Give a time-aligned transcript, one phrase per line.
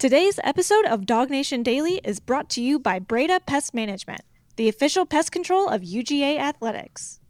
[0.00, 4.22] Today's episode of Dog Nation Daily is brought to you by Breda Pest Management,
[4.56, 7.20] the official pest control of UGA Athletics.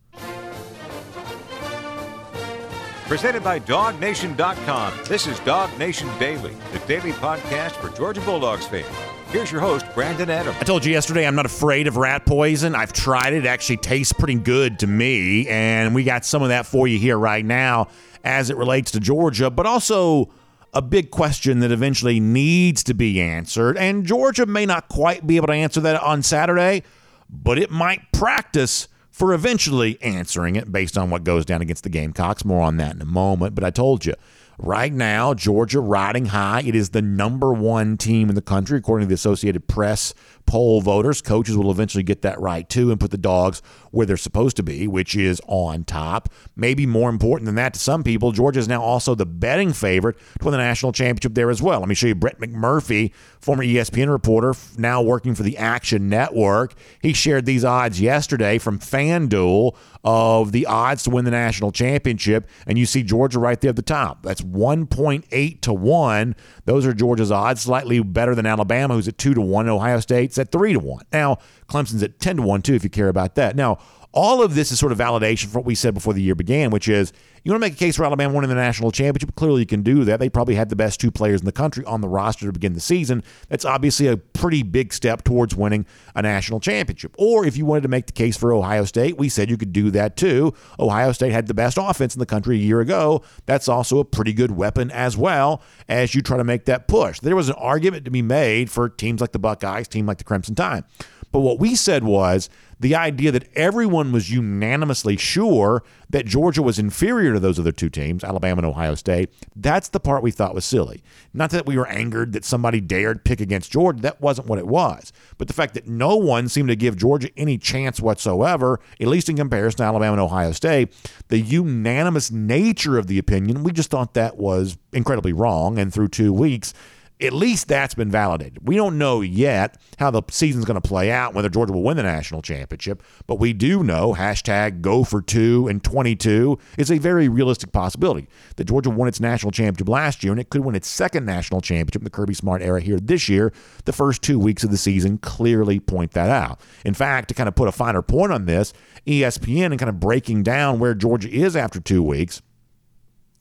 [3.09, 4.93] Presented by DogNation.com.
[5.09, 8.87] This is Dog Nation Daily, the daily podcast for Georgia Bulldogs fans.
[9.30, 10.57] Here's your host, Brandon Adams.
[10.61, 12.77] I told you yesterday I'm not afraid of rat poison.
[12.77, 13.39] I've tried it.
[13.39, 15.48] It actually tastes pretty good to me.
[15.48, 17.89] And we got some of that for you here right now
[18.23, 20.30] as it relates to Georgia, but also
[20.73, 23.77] a big question that eventually needs to be answered.
[23.77, 26.82] And Georgia may not quite be able to answer that on Saturday,
[27.29, 31.91] but it might practice for eventually answering it based on what goes down against the
[31.91, 32.44] Gamecocks.
[32.44, 33.55] More on that in a moment.
[33.55, 34.14] But I told you,
[34.62, 36.62] right now, Georgia riding high.
[36.64, 40.14] It is the number one team in the country, according to the Associated Press
[40.47, 41.23] poll voters.
[41.23, 44.62] Coaches will eventually get that right too and put the dogs where they're supposed to
[44.62, 46.28] be, which is on top.
[46.56, 50.19] Maybe more important than that to some people, Georgia is now also the betting favorite
[50.39, 51.81] to win the national championship there as well.
[51.81, 56.74] Let me show you Brett McMurphy, former ESPN reporter, now working for the Action Network.
[57.00, 62.48] He shared these odds yesterday from FanDuel of the odds to win the national championship,
[62.66, 64.22] and you see Georgia right there at the top.
[64.22, 66.36] That's 1.8 to 1.
[66.64, 69.68] Those are Georgia's odds, slightly better than Alabama, who's at 2 to 1.
[69.68, 71.04] Ohio State's at 3 to 1.
[71.12, 73.56] Now, Clemson's at 10 to 1 too if you care about that.
[73.56, 73.78] Now,
[74.12, 76.70] all of this is sort of validation for what we said before the year began,
[76.70, 77.12] which is
[77.44, 79.34] you want to make a case for Alabama winning the national championship.
[79.34, 80.20] Clearly, you can do that.
[80.20, 82.75] They probably had the best two players in the country on the roster to begin
[82.75, 83.22] the season.
[83.48, 87.14] That's obviously a pretty big step towards winning a national championship.
[87.19, 89.72] Or if you wanted to make the case for Ohio State, we said you could
[89.72, 90.52] do that too.
[90.78, 93.22] Ohio State had the best offense in the country a year ago.
[93.47, 97.20] That's also a pretty good weapon as well as you try to make that push.
[97.20, 100.24] There was an argument to be made for teams like the Buckeyes, team like the
[100.24, 100.84] Crimson Tide.
[101.33, 102.48] But what we said was
[102.81, 107.91] the idea that everyone was unanimously sure that Georgia was inferior to those other two
[107.91, 111.03] teams, Alabama and Ohio State, that's the part we thought was silly.
[111.34, 114.67] Not that we were angered that somebody dared pick against Georgia, that wasn't what it
[114.67, 115.12] was.
[115.36, 119.28] But the fact that no one seemed to give Georgia any chance whatsoever, at least
[119.28, 120.92] in comparison to Alabama and Ohio State,
[121.29, 125.79] the unanimous nature of the opinion, we just thought that was incredibly wrong.
[125.79, 126.73] And through two weeks,
[127.20, 128.67] at least that's been validated.
[128.67, 131.97] We don't know yet how the season's going to play out, whether Georgia will win
[131.97, 136.99] the national championship, but we do know hashtag go for two and 22 is a
[136.99, 138.29] very realistic possibility.
[138.57, 141.61] That Georgia won its national championship last year, and it could win its second national
[141.61, 143.53] championship in the Kirby Smart era here this year.
[143.85, 146.61] The first two weeks of the season clearly point that out.
[146.85, 148.73] In fact, to kind of put a finer point on this,
[149.07, 152.41] ESPN and kind of breaking down where Georgia is after two weeks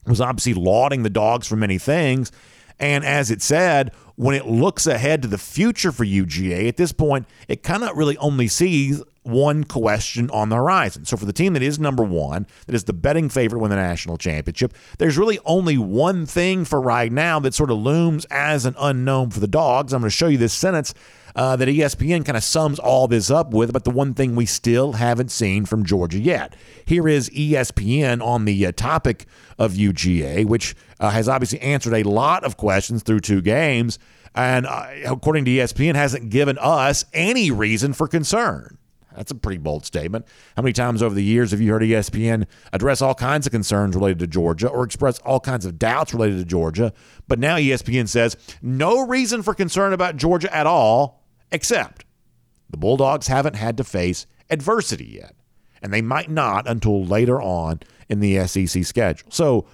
[0.06, 2.32] was obviously lauding the dogs for many things
[2.80, 6.92] and as it said, when it looks ahead to the future for UGA, at this
[6.92, 11.06] point, it kind of really only sees one question on the horizon.
[11.06, 13.70] So for the team that is number one, that is the betting favorite to win
[13.70, 18.26] the national championship, there's really only one thing for right now that sort of looms
[18.32, 19.94] as an unknown for the dogs.
[19.94, 20.94] I'm going to show you this sentence
[21.36, 24.46] uh, that ESPN kind of sums all this up with, but the one thing we
[24.46, 26.56] still haven't seen from Georgia yet.
[26.86, 29.26] Here is ESPN on the uh, topic
[29.58, 34.00] of UGA, which uh, has obviously answered a lot of questions through two games,
[34.36, 38.78] and uh, according to ESPN, hasn't given us any reason for concern.
[39.16, 40.26] That's a pretty bold statement.
[40.56, 43.96] How many times over the years have you heard ESPN address all kinds of concerns
[43.96, 46.94] related to Georgia or express all kinds of doubts related to Georgia?
[47.28, 51.19] But now ESPN says no reason for concern about Georgia at all,
[51.52, 52.06] except
[52.70, 55.36] the Bulldogs haven't had to face adversity yet.
[55.82, 57.80] And they might not until later on
[58.10, 59.30] in the SEC schedule.
[59.32, 59.66] So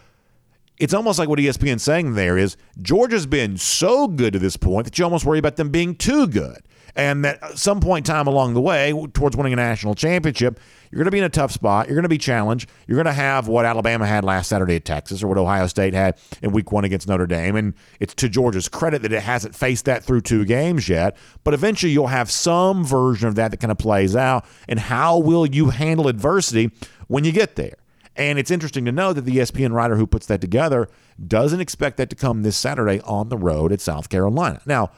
[0.78, 4.86] it's almost like what ESPN's saying there is Georgia's been so good to this point
[4.86, 6.63] that you almost worry about them being too good
[6.96, 10.59] and that at some point in time along the way towards winning a national championship,
[10.91, 11.88] you're going to be in a tough spot.
[11.88, 12.69] You're going to be challenged.
[12.88, 15.94] You're going to have what Alabama had last Saturday at Texas or what Ohio State
[15.94, 17.57] had in week one against Notre Dame.
[17.57, 21.18] And it's to Georgia's credit that it hasn't faced that through two games yet.
[21.44, 24.46] But eventually you'll have some version of that that kind of plays out.
[24.69, 26.72] And how will you handle adversity
[27.07, 27.75] when you get there?
[28.16, 30.88] And it's interesting to know that the ESPN writer who puts that together
[31.28, 34.62] doesn't expect that to come this Saturday on the road at South Carolina.
[34.66, 34.92] Now,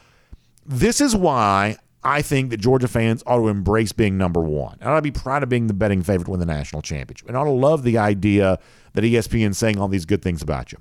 [0.65, 4.77] this is why I think that Georgia fans ought to embrace being number one.
[4.81, 7.27] I ought to be proud of being the betting favorite to win the national championship.
[7.27, 8.59] And I ought to love the idea
[8.93, 10.77] that ESPN is saying all these good things about you.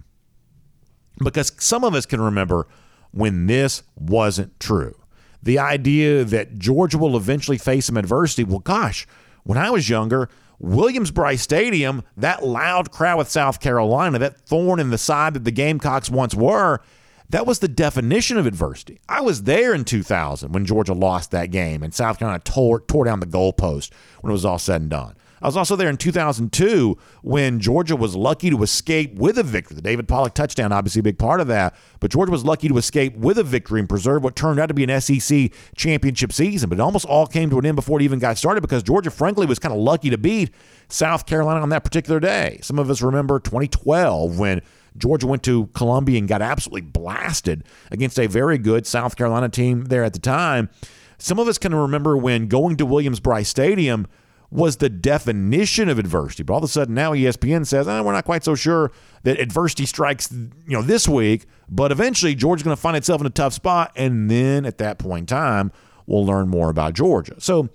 [1.25, 2.67] Because some of us can remember
[3.13, 4.95] when this wasn't true.
[5.43, 8.45] The idea that Georgia will eventually face some adversity.
[8.45, 9.07] Well, gosh,
[9.45, 10.29] when I was younger,
[10.59, 15.51] Williams-Brice Stadium, that loud crowd with South Carolina, that thorn in the side that the
[15.51, 16.81] Gamecocks once were,
[17.29, 19.01] that was the definition of adversity.
[19.09, 23.05] I was there in 2000 when Georgia lost that game and South Carolina tore, tore
[23.05, 25.17] down the goalpost when it was all said and done.
[25.43, 29.75] I was also there in 2002 when Georgia was lucky to escape with a victory.
[29.75, 31.75] The David Pollack touchdown, obviously, a big part of that.
[32.01, 34.75] But Georgia was lucky to escape with a victory and preserve what turned out to
[34.75, 36.69] be an SEC championship season.
[36.69, 39.11] But it almost all came to an end before it even got started because Georgia,
[39.11, 40.51] frankly, was kind of lucky to beat
[40.89, 42.59] South Carolina on that particular day.
[42.63, 44.63] Some of us remember 2012 when
[44.97, 49.85] Georgia went to Columbia and got absolutely blasted against a very good South Carolina team
[49.85, 50.71] there at the time.
[51.19, 54.07] Some of us can remember when going to Williams-Brice Stadium
[54.51, 56.43] was the definition of adversity.
[56.43, 58.93] But all of a sudden now ESPN says, oh, we're not quite so sure
[59.25, 61.47] that adversity strikes, you know, this week.
[61.69, 63.93] But eventually Georgia's going to find itself in a tough spot.
[63.97, 65.73] And then at that point in time,
[66.07, 67.35] we'll learn more about Georgia.
[67.39, 67.69] So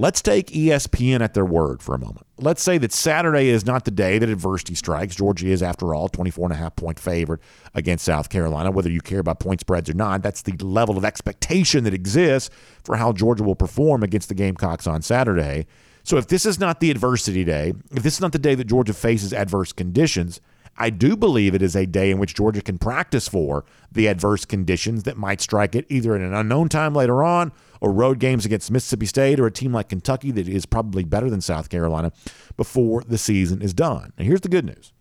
[0.00, 2.24] Let's take ESPN at their word for a moment.
[2.38, 5.16] Let's say that Saturday is not the day that adversity strikes.
[5.16, 7.40] Georgia is, after all, 24 and a half point favorite
[7.74, 8.70] against South Carolina.
[8.70, 12.48] Whether you care about point spreads or not, that's the level of expectation that exists
[12.84, 15.66] for how Georgia will perform against the Gamecocks on Saturday.
[16.08, 18.64] So if this is not the adversity day, if this is not the day that
[18.64, 20.40] Georgia faces adverse conditions,
[20.78, 24.46] I do believe it is a day in which Georgia can practice for the adverse
[24.46, 27.52] conditions that might strike it either in an unknown time later on
[27.82, 31.28] or road games against Mississippi State or a team like Kentucky that is probably better
[31.28, 32.10] than South Carolina
[32.56, 34.14] before the season is done.
[34.16, 34.94] And here's the good news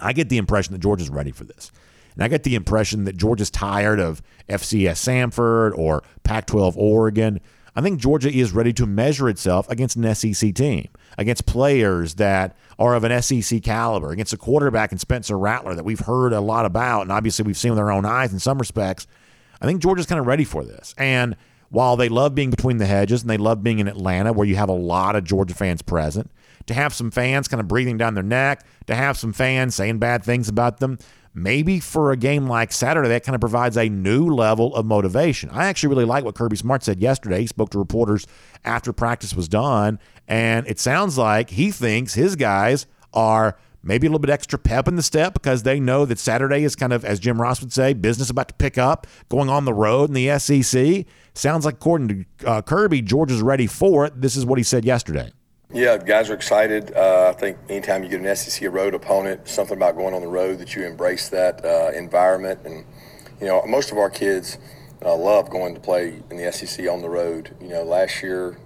[0.00, 1.70] I get the impression that Georgia's ready for this.
[2.14, 7.42] And I get the impression that Georgia's tired of FCS Samford or Pac 12 Oregon.
[7.76, 10.88] I think Georgia is ready to measure itself against an SEC team,
[11.18, 15.84] against players that are of an SEC caliber, against a quarterback in Spencer Rattler that
[15.84, 18.58] we've heard a lot about, and obviously we've seen with our own eyes in some
[18.58, 19.06] respects.
[19.60, 20.94] I think Georgia's kind of ready for this.
[20.96, 21.36] And
[21.68, 24.56] while they love being between the hedges and they love being in Atlanta where you
[24.56, 26.30] have a lot of Georgia fans present,
[26.66, 29.98] to have some fans kind of breathing down their neck, to have some fans saying
[29.98, 30.98] bad things about them,
[31.36, 35.50] maybe for a game like Saturday, that kind of provides a new level of motivation.
[35.50, 37.42] I actually really like what Kirby Smart said yesterday.
[37.42, 38.26] He spoke to reporters
[38.64, 44.10] after practice was done, and it sounds like he thinks his guys are maybe a
[44.10, 47.04] little bit extra pep in the step because they know that Saturday is kind of,
[47.04, 50.14] as Jim Ross would say, business about to pick up, going on the road in
[50.14, 51.04] the SEC.
[51.34, 54.20] Sounds like, according to uh, Kirby, Georgia's ready for it.
[54.20, 55.30] This is what he said yesterday.
[55.76, 56.94] Yeah, guys are excited.
[56.96, 60.26] Uh, I think anytime you get an SEC road opponent, something about going on the
[60.26, 62.60] road that you embrace that uh, environment.
[62.64, 62.86] And,
[63.42, 64.56] you know, most of our kids
[65.04, 67.54] uh, love going to play in the SEC on the road.
[67.60, 68.56] You know, last year,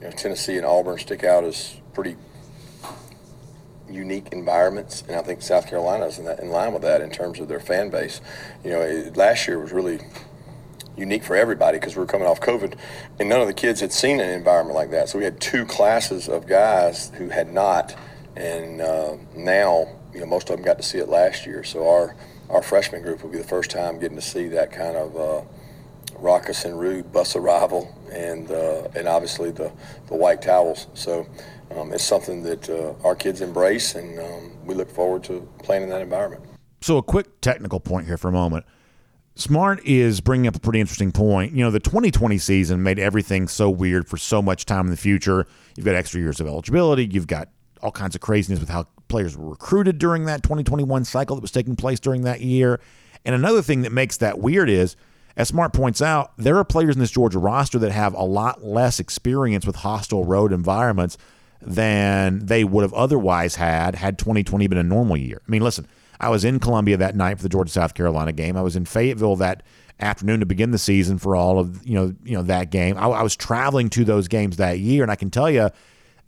[0.00, 2.14] you know, Tennessee and Auburn stick out as pretty
[3.90, 7.10] unique environments, and I think South Carolina is in, that, in line with that in
[7.10, 8.20] terms of their fan base.
[8.62, 9.98] You know, it, last year was really
[10.96, 12.76] unique for everybody because we were coming off COVID,
[13.18, 15.08] and none of the kids had seen an environment like that.
[15.08, 17.94] So we had two classes of guys who had not,
[18.36, 21.64] and uh, now you know most of them got to see it last year.
[21.64, 22.16] So our
[22.50, 25.16] our freshman group will be the first time getting to see that kind of.
[25.16, 25.42] Uh,
[26.18, 29.72] raucous and rude bus arrival, and uh, and obviously the,
[30.06, 30.86] the white towels.
[30.94, 31.26] So
[31.76, 35.82] um, it's something that uh, our kids embrace, and um, we look forward to playing
[35.82, 36.44] in that environment.
[36.80, 38.66] So, a quick technical point here for a moment.
[39.34, 41.52] Smart is bringing up a pretty interesting point.
[41.52, 44.96] You know, the 2020 season made everything so weird for so much time in the
[44.96, 45.46] future.
[45.76, 47.06] You've got extra years of eligibility.
[47.06, 47.48] You've got
[47.82, 51.50] all kinds of craziness with how players were recruited during that 2021 cycle that was
[51.50, 52.78] taking place during that year.
[53.24, 54.96] And another thing that makes that weird is,
[55.34, 58.62] as Smart points out, there are players in this Georgia roster that have a lot
[58.62, 61.16] less experience with hostile road environments
[61.60, 65.40] than they would have otherwise had had 2020 been a normal year.
[65.46, 65.86] I mean, listen,
[66.22, 68.56] I was in Columbia that night for the Georgia South Carolina game.
[68.56, 69.62] I was in Fayetteville that
[70.00, 72.96] afternoon to begin the season for all of you know you know that game.
[72.96, 75.70] I, I was traveling to those games that year, and I can tell you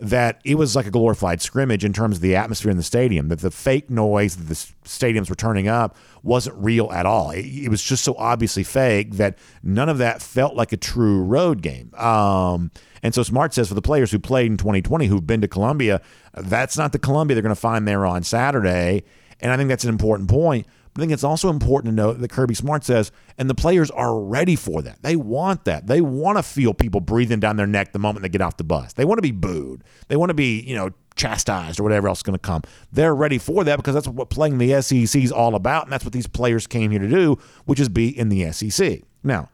[0.00, 3.28] that it was like a glorified scrimmage in terms of the atmosphere in the stadium.
[3.28, 7.30] That the fake noise that the stadiums were turning up wasn't real at all.
[7.30, 11.22] It, it, was just so obviously fake that none of that felt like a true
[11.22, 11.94] road game.
[11.94, 12.72] Um,
[13.02, 16.00] and so Smart says for the players who played in 2020 who've been to Columbia,
[16.34, 19.04] that's not the Columbia they're going to find there on Saturday.
[19.40, 20.66] And I think that's an important point.
[20.92, 23.90] But I think it's also important to note that Kirby Smart says, and the players
[23.90, 25.02] are ready for that.
[25.02, 25.88] They want that.
[25.88, 28.64] They want to feel people breathing down their neck the moment they get off the
[28.64, 28.92] bus.
[28.92, 29.82] They want to be booed.
[30.06, 32.62] They want to be, you know, chastised or whatever else is going to come.
[32.92, 35.84] They're ready for that because that's what playing the SEC is all about.
[35.84, 39.02] And that's what these players came here to do, which is be in the SEC.
[39.24, 39.50] Now,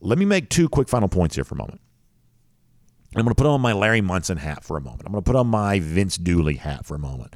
[0.00, 1.80] let me make two quick final points here for a moment.
[3.16, 5.02] I'm going to put on my Larry Munson hat for a moment.
[5.06, 7.34] I'm going to put on my Vince Dooley hat for a moment.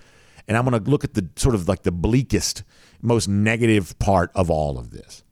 [0.50, 2.64] And I'm going to look at the sort of like the bleakest,
[3.00, 5.22] most negative part of all of this.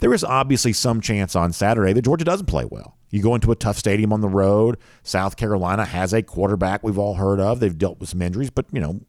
[0.00, 2.96] There is obviously some chance on Saturday that Georgia doesn't play well.
[3.10, 4.78] You go into a tough stadium on the road.
[5.04, 7.60] South Carolina has a quarterback we've all heard of.
[7.60, 9.02] They've dealt with some injuries, but, you know,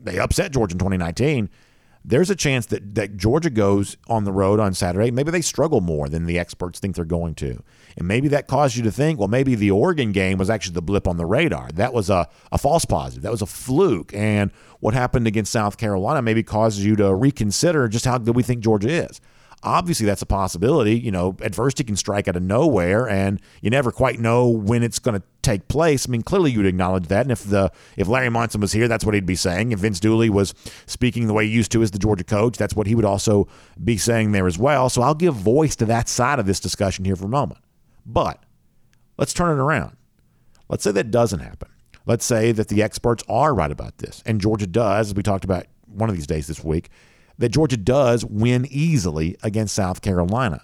[0.00, 1.48] they upset Georgia in 2019.
[2.04, 5.10] There's a chance that, that Georgia goes on the road on Saturday.
[5.10, 7.62] Maybe they struggle more than the experts think they're going to.
[7.96, 10.82] And maybe that caused you to think, well, maybe the Oregon game was actually the
[10.82, 11.70] blip on the radar.
[11.72, 13.22] That was a, a false positive.
[13.22, 14.14] That was a fluke.
[14.14, 18.42] And what happened against South Carolina maybe causes you to reconsider just how good we
[18.42, 19.20] think Georgia is.
[19.64, 20.98] Obviously, that's a possibility.
[20.98, 25.00] You know, adversity can strike out of nowhere, and you never quite know when it's
[25.00, 26.08] going to take place.
[26.08, 27.22] I mean, clearly you'd acknowledge that.
[27.22, 29.72] And if the if Larry Munson was here, that's what he'd be saying.
[29.72, 30.54] If Vince Dooley was
[30.86, 33.48] speaking the way he used to as the Georgia coach, that's what he would also
[33.82, 34.88] be saying there as well.
[34.88, 37.60] So I'll give voice to that side of this discussion here for a moment.
[38.06, 38.40] But
[39.16, 39.96] let's turn it around.
[40.68, 41.68] Let's say that doesn't happen.
[42.06, 45.44] Let's say that the experts are right about this, and Georgia does, as we talked
[45.44, 46.90] about one of these days this week,
[47.38, 50.62] that Georgia does win easily against South Carolina.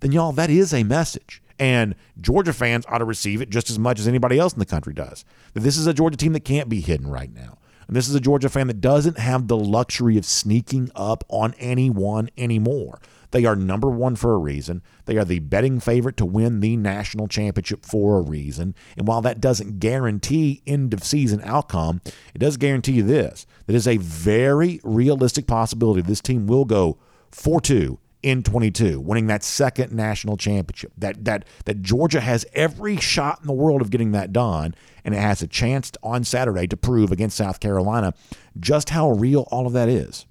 [0.00, 1.42] Then, y'all, that is a message.
[1.58, 4.66] And Georgia fans ought to receive it just as much as anybody else in the
[4.66, 5.24] country does.
[5.54, 7.58] That this is a Georgia team that can't be hidden right now.
[7.88, 11.54] And this is a Georgia fan that doesn't have the luxury of sneaking up on
[11.58, 13.00] anyone anymore.
[13.30, 14.82] They are number one for a reason.
[15.04, 18.74] They are the betting favorite to win the national championship for a reason.
[18.96, 22.00] And while that doesn't guarantee end of season outcome,
[22.34, 26.98] it does guarantee you this that is a very realistic possibility this team will go
[27.30, 30.92] 4 2 in 22, winning that second national championship.
[30.98, 35.14] That that that Georgia has every shot in the world of getting that done, and
[35.14, 38.14] it has a chance on Saturday to prove against South Carolina
[38.58, 40.26] just how real all of that is.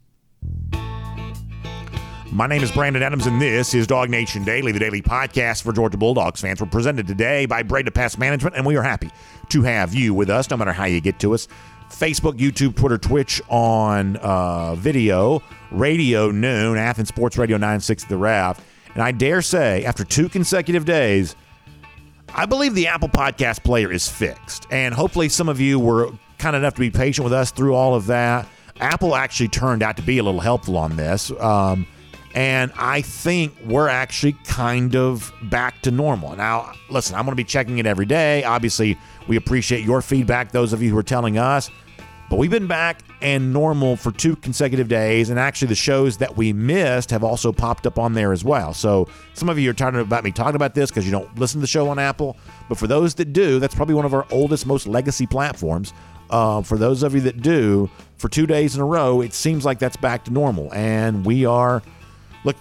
[2.32, 5.72] My name is Brandon Adams, and this is Dog Nation Daily, the daily podcast for
[5.72, 6.60] Georgia Bulldogs fans.
[6.60, 9.10] We're presented today by Breda Pest Management, and we are happy
[9.50, 11.48] to have you with us, no matter how you get to us.
[11.90, 15.42] Facebook, YouTube, Twitter, Twitch on uh, video,
[15.72, 18.62] radio noon, Athens Sports Radio 96 The Ref.
[18.94, 21.36] And I dare say, after two consecutive days,
[22.36, 24.68] I believe the Apple Podcast player is fixed.
[24.70, 27.96] And hopefully, some of you were kind enough to be patient with us through all
[27.96, 28.48] of that.
[28.82, 31.32] Apple actually turned out to be a little helpful on this.
[31.40, 31.88] Um,
[32.38, 36.36] and I think we're actually kind of back to normal.
[36.36, 38.44] Now, listen, I'm going to be checking it every day.
[38.44, 38.96] Obviously,
[39.28, 41.72] we appreciate your feedback, those of you who are telling us.
[42.30, 45.32] But we've been back and normal for two consecutive days.
[45.32, 48.72] And actually, the shows that we missed have also popped up on there as well.
[48.72, 51.60] So some of you are talking about me talking about this because you don't listen
[51.60, 52.38] to the show on Apple.
[52.70, 55.92] But for those that do, that's probably one of our oldest, most legacy platforms.
[56.30, 59.66] Uh, for those of you that do, for two days in a row, it seems
[59.66, 60.72] like that's back to normal.
[60.72, 61.82] And we are
[62.44, 62.56] look,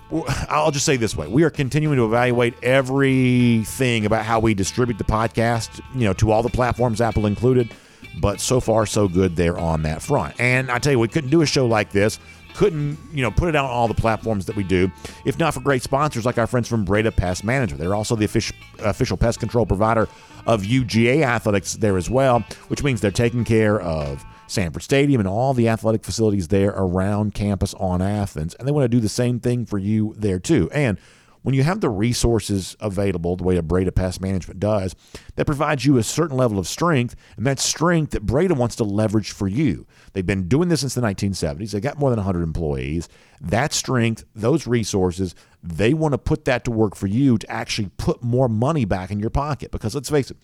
[0.49, 4.99] I'll just say this way: we are continuing to evaluate everything about how we distribute
[4.99, 7.71] the podcast, you know, to all the platforms, Apple included.
[8.19, 10.41] But so far, so good there on that front.
[10.41, 12.19] And I tell you, we couldn't do a show like this
[12.57, 14.91] couldn't you know put it out on all the platforms that we do
[15.27, 17.81] if not for great sponsors like our friends from Breda Pest Management.
[17.81, 20.09] They're also the official, official pest control provider
[20.47, 25.29] of UGA Athletics there as well, which means they're taking care of Sanford Stadium and
[25.29, 28.55] all the athletic facilities there around campus on Athens.
[28.55, 30.71] And they want to do the same thing for you there too.
[30.73, 30.99] And
[31.47, 34.97] when you have the resources available, the way a Breda Pest Management does,
[35.37, 38.85] that provides you a certain level of strength, and that strength that Breda wants to
[38.85, 39.87] leverage for you.
[40.13, 41.71] They've been doing this since the 1970s.
[41.71, 43.09] They got more than 100 employees.
[43.41, 47.91] That strength, those resources, they want to put that to work for you to actually
[47.97, 49.71] put more money back in your pocket.
[49.71, 50.37] Because let's face it,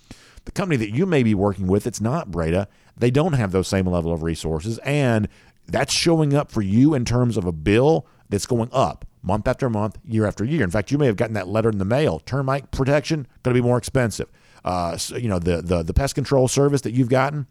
[0.44, 2.68] the company that you may be working with, it's not Breda.
[2.96, 5.28] They don't have those same level of resources, and
[5.66, 9.70] that's showing up for you in terms of a bill that's going up month after
[9.70, 10.64] month, year after year.
[10.64, 12.18] In fact, you may have gotten that letter in the mail.
[12.20, 14.28] Termite protection going to be more expensive.
[14.64, 17.46] Uh, so, you know the, the the pest control service that you've gotten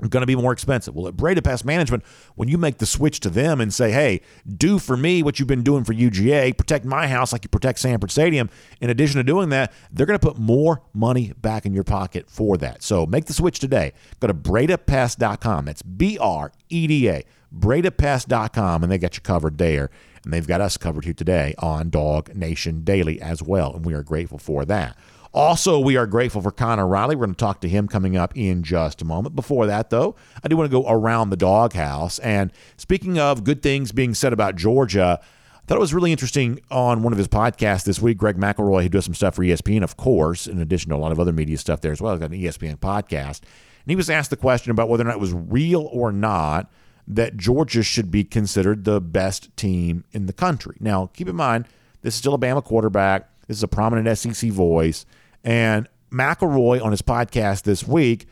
[0.00, 0.94] going to be more expensive.
[0.94, 4.20] Well, at Breda Pest Management, when you make the switch to them and say, hey,
[4.56, 7.78] do for me what you've been doing for UGA, protect my house like you protect
[7.78, 11.72] Sanford Stadium, in addition to doing that, they're going to put more money back in
[11.72, 12.82] your pocket for that.
[12.82, 13.92] So make the switch today.
[14.20, 15.64] Go to BredaPest.com.
[15.64, 17.24] That's B R E D A,
[17.56, 19.90] BredaPest.com, and they got you covered there.
[20.24, 23.74] And they've got us covered here today on Dog Nation Daily as well.
[23.74, 24.96] And we are grateful for that.
[25.34, 27.16] Also, we are grateful for Connor Riley.
[27.16, 29.34] We're going to talk to him coming up in just a moment.
[29.34, 30.14] Before that, though,
[30.44, 32.20] I do want to go around the doghouse.
[32.20, 36.60] And speaking of good things being said about Georgia, I thought it was really interesting
[36.70, 38.16] on one of his podcasts this week.
[38.16, 41.10] Greg McElroy, who does some stuff for ESPN, of course, in addition to a lot
[41.10, 42.12] of other media stuff there as well.
[42.14, 43.40] He's got an ESPN podcast.
[43.40, 46.70] And he was asked the question about whether or not it was real or not
[47.08, 50.76] that Georgia should be considered the best team in the country.
[50.78, 51.66] Now, keep in mind,
[52.02, 53.28] this is still a Bama quarterback.
[53.48, 55.04] This is a prominent SEC voice.
[55.44, 58.26] And McElroy on his podcast this week,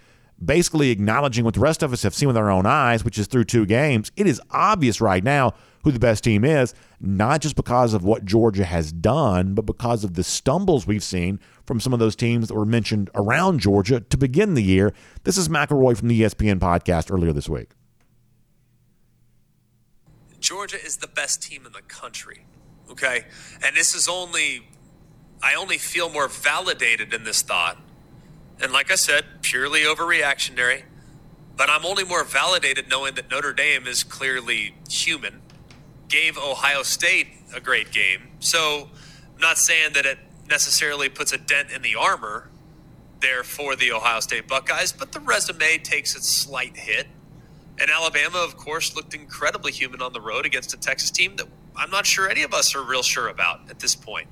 [0.45, 3.26] basically acknowledging what the rest of us have seen with our own eyes, which is
[3.26, 5.52] through two games, it is obvious right now
[5.85, 10.04] who the best team is, not just because of what Georgia has done, but because
[10.04, 14.00] of the stumbles we've seen from some of those teams that were mentioned around Georgia
[14.00, 14.92] to begin the year.
[15.25, 17.71] This is McElroy from the ESPN podcast earlier this week.
[20.38, 22.45] Georgia is the best team in the country.
[22.90, 23.25] Okay.
[23.64, 24.69] And this is only,
[25.42, 27.76] I only feel more validated in this thought.
[28.61, 30.82] And like I said, purely overreactionary.
[31.56, 35.42] But I'm only more validated knowing that Notre Dame is clearly human,
[36.08, 38.28] gave Ohio State a great game.
[38.40, 38.88] So
[39.34, 40.18] I'm not saying that it
[40.49, 42.49] necessarily puts a dent in the armor
[43.20, 47.06] there for the Ohio State Buckeyes, but the resume takes a slight hit.
[47.78, 51.46] And Alabama, of course, looked incredibly human on the road against a Texas team that
[51.76, 54.28] I'm not sure any of us are real sure about at this point.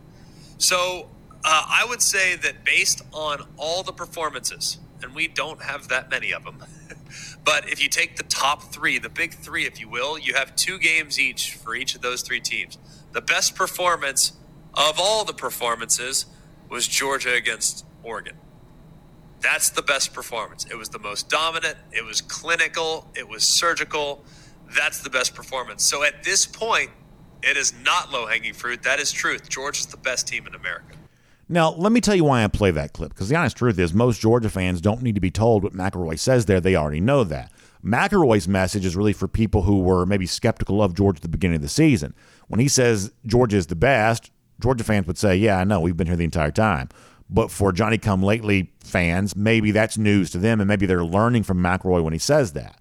[0.61, 1.09] So
[1.43, 6.11] uh, I would say that based on all the performances, and we don't have that
[6.11, 6.63] many of them,
[7.45, 10.55] but if you take the top three, the big three, if you will, you have
[10.57, 12.77] two games each for each of those three teams.
[13.13, 14.35] The best performance
[14.75, 16.27] of all the performances
[16.69, 18.37] was Georgia against Oregon.
[19.41, 20.67] That's the best performance.
[20.67, 24.23] It was the most dominant, it was clinical, it was surgical.
[24.77, 25.85] That's the best performance.
[25.85, 26.91] So at this point,
[27.43, 28.83] it is not low hanging fruit.
[28.83, 29.49] That is truth.
[29.49, 30.97] Georgia's the best team in America.
[31.49, 33.93] Now, let me tell you why I play that clip, because the honest truth is
[33.93, 36.61] most Georgia fans don't need to be told what McElroy says there.
[36.61, 37.51] They already know that.
[37.85, 41.57] McElroy's message is really for people who were maybe skeptical of Georgia at the beginning
[41.57, 42.15] of the season.
[42.47, 44.31] When he says Georgia is the best,
[44.61, 46.89] Georgia fans would say, Yeah, I know, we've been here the entire time.
[47.29, 51.45] But for Johnny come lately fans, maybe that's news to them, and maybe they're learning
[51.45, 52.81] from McElroy when he says that.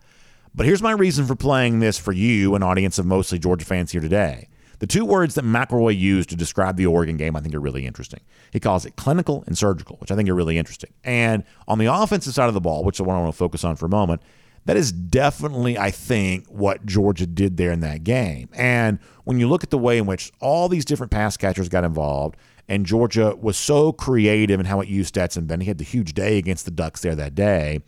[0.54, 3.92] But here's my reason for playing this for you, an audience of mostly Georgia fans
[3.92, 4.49] here today.
[4.79, 7.86] The two words that McElroy used to describe the Oregon game, I think, are really
[7.86, 8.21] interesting.
[8.51, 10.91] He calls it clinical and surgical, which I think are really interesting.
[11.03, 13.86] And on the offensive side of the ball, which I want to focus on for
[13.86, 14.21] a moment,
[14.65, 18.50] that is definitely, I think, what Georgia did there in that game.
[18.53, 21.83] And when you look at the way in which all these different pass catchers got
[21.83, 25.83] involved, and Georgia was so creative in how it used Stetson Bennett, he had the
[25.83, 27.81] huge day against the Ducks there that day.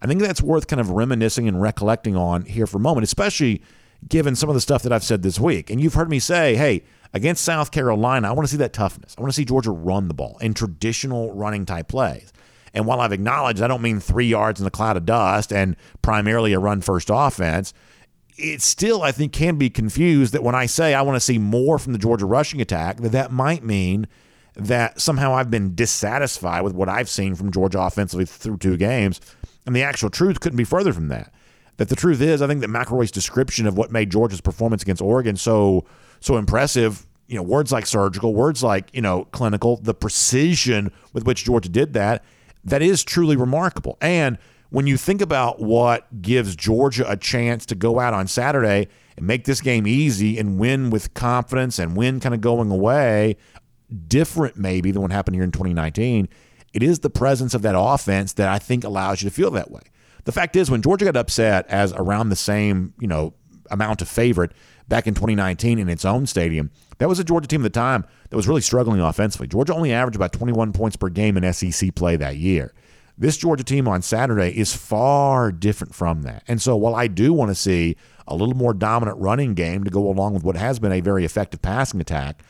[0.00, 3.62] I think that's worth kind of reminiscing and recollecting on here for a moment, especially
[4.08, 5.70] given some of the stuff that I've said this week.
[5.70, 6.82] And you've heard me say, hey,
[7.12, 9.14] against South Carolina, I want to see that toughness.
[9.16, 12.32] I want to see Georgia run the ball in traditional running type plays.
[12.74, 15.76] And while I've acknowledged I don't mean three yards in a cloud of dust and
[16.00, 17.74] primarily a run first offense,
[18.38, 21.38] it still, I think, can be confused that when I say I want to see
[21.38, 24.06] more from the Georgia rushing attack, that that might mean
[24.54, 29.20] that somehow I've been dissatisfied with what I've seen from Georgia offensively through two games.
[29.66, 31.32] And the actual truth couldn't be further from that
[31.76, 35.02] that the truth is, I think that McElroy's description of what made Georgia's performance against
[35.02, 35.84] Oregon so
[36.20, 41.24] so impressive, you know, words like surgical, words like you know clinical, the precision with
[41.24, 42.24] which Georgia did that,
[42.64, 43.98] that is truly remarkable.
[44.00, 44.38] And
[44.70, 49.26] when you think about what gives Georgia a chance to go out on Saturday and
[49.26, 53.36] make this game easy and win with confidence and win kind of going away,
[54.08, 56.26] different maybe than what happened here in 2019,
[56.72, 59.70] it is the presence of that offense that I think allows you to feel that
[59.70, 59.82] way.
[60.24, 63.34] The fact is, when Georgia got upset as around the same, you know,
[63.70, 64.52] amount of favorite
[64.88, 68.04] back in 2019 in its own stadium, that was a Georgia team at the time
[68.30, 69.46] that was really struggling offensively.
[69.46, 72.72] Georgia only averaged about 21 points per game in SEC play that year.
[73.18, 76.44] This Georgia team on Saturday is far different from that.
[76.48, 79.90] And so while I do want to see a little more dominant running game to
[79.90, 82.42] go along with what has been a very effective passing attack,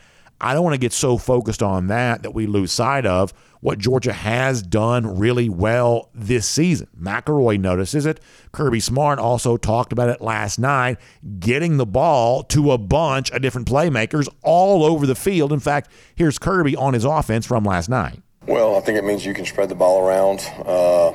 [0.43, 3.79] I don't want to get so focused on that that we lose sight of what
[3.79, 6.89] Georgia has done really well this season.
[7.01, 8.19] McElroy notices it.
[8.51, 10.99] Kirby Smart also talked about it last night,
[11.39, 15.53] getting the ball to a bunch of different playmakers all over the field.
[15.53, 18.21] In fact, here's Kirby on his offense from last night.
[18.47, 20.41] Well, I think it means you can spread the ball around.
[20.67, 21.13] Uh,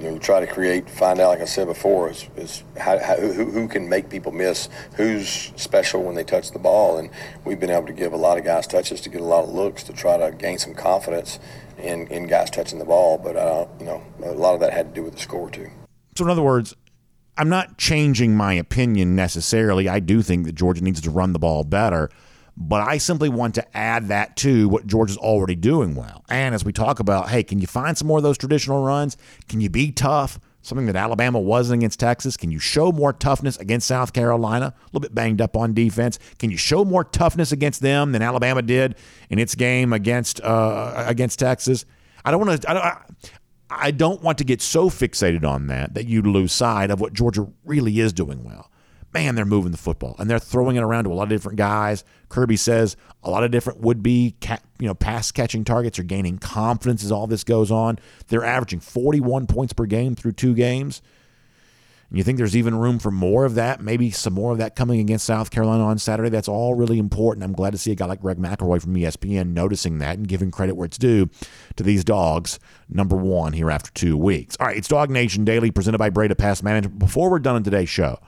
[0.00, 3.16] you know, try to create, find out, like I said before, is, is how, how,
[3.16, 6.98] who, who can make people miss, who's special when they touch the ball.
[6.98, 7.10] And
[7.44, 9.50] we've been able to give a lot of guys touches to get a lot of
[9.50, 11.38] looks to try to gain some confidence
[11.78, 13.18] in, in guys touching the ball.
[13.18, 15.70] But, uh, you know, a lot of that had to do with the score, too.
[16.16, 16.74] So, in other words,
[17.36, 19.88] I'm not changing my opinion necessarily.
[19.88, 22.10] I do think that Georgia needs to run the ball better
[22.60, 26.26] but I simply want to add that to what Georgia's already doing well.
[26.28, 29.16] And as we talk about, hey, can you find some more of those traditional runs?
[29.48, 30.38] Can you be tough?
[30.60, 32.36] Something that Alabama wasn't against Texas.
[32.36, 34.74] Can you show more toughness against South Carolina?
[34.76, 36.18] A little bit banged up on defense.
[36.38, 38.96] Can you show more toughness against them than Alabama did
[39.30, 41.86] in its game against uh, against Texas?
[42.26, 42.70] I don't want to.
[42.70, 43.30] I don't,
[43.70, 47.14] I don't want to get so fixated on that that you lose sight of what
[47.14, 48.70] Georgia really is doing well
[49.12, 51.58] man, they're moving the football and they're throwing it around to a lot of different
[51.58, 52.04] guys.
[52.28, 54.36] Kirby says a lot of different would be
[54.78, 57.98] you know pass catching targets are gaining confidence as all this goes on.
[58.28, 61.02] They're averaging 41 points per game through two games.
[62.08, 64.74] And you think there's even room for more of that, maybe some more of that
[64.74, 66.28] coming against South Carolina on Saturday.
[66.28, 67.44] That's all really important.
[67.44, 70.50] I'm glad to see a guy like Greg McElroy from ESPN noticing that and giving
[70.50, 71.30] credit where it's due
[71.76, 74.56] to these dogs, number one here after two weeks.
[74.58, 76.98] All right, it's Dog Nation Daily presented by Breda Pest Management.
[76.98, 78.18] Before we're done in today's show,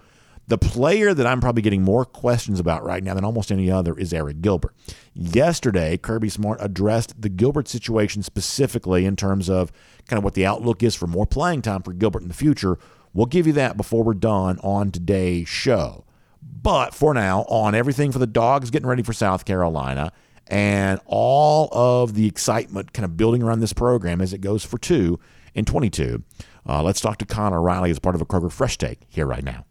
[0.53, 3.95] The player that I'm probably getting more questions about right now than almost any other
[3.95, 4.75] is Arik Gilbert.
[5.15, 9.73] Yesterday, Kirby Smart addressed the Gilbert situation specifically in terms of
[10.07, 12.79] kind of what the outlook is for more playing time for Gilbert in the future.
[13.15, 16.05] We'll give you that before we're done on today's show.
[16.43, 20.13] But for now, on everything for the dogs getting ready for South Carolina
[20.49, 24.77] and all of the excitement kind of building around this program as it goes for
[24.77, 25.19] two
[25.55, 26.23] in 22,
[26.69, 29.45] uh, let's talk to Connor Riley as part of a Kroger Fresh Take here right
[29.45, 29.65] now.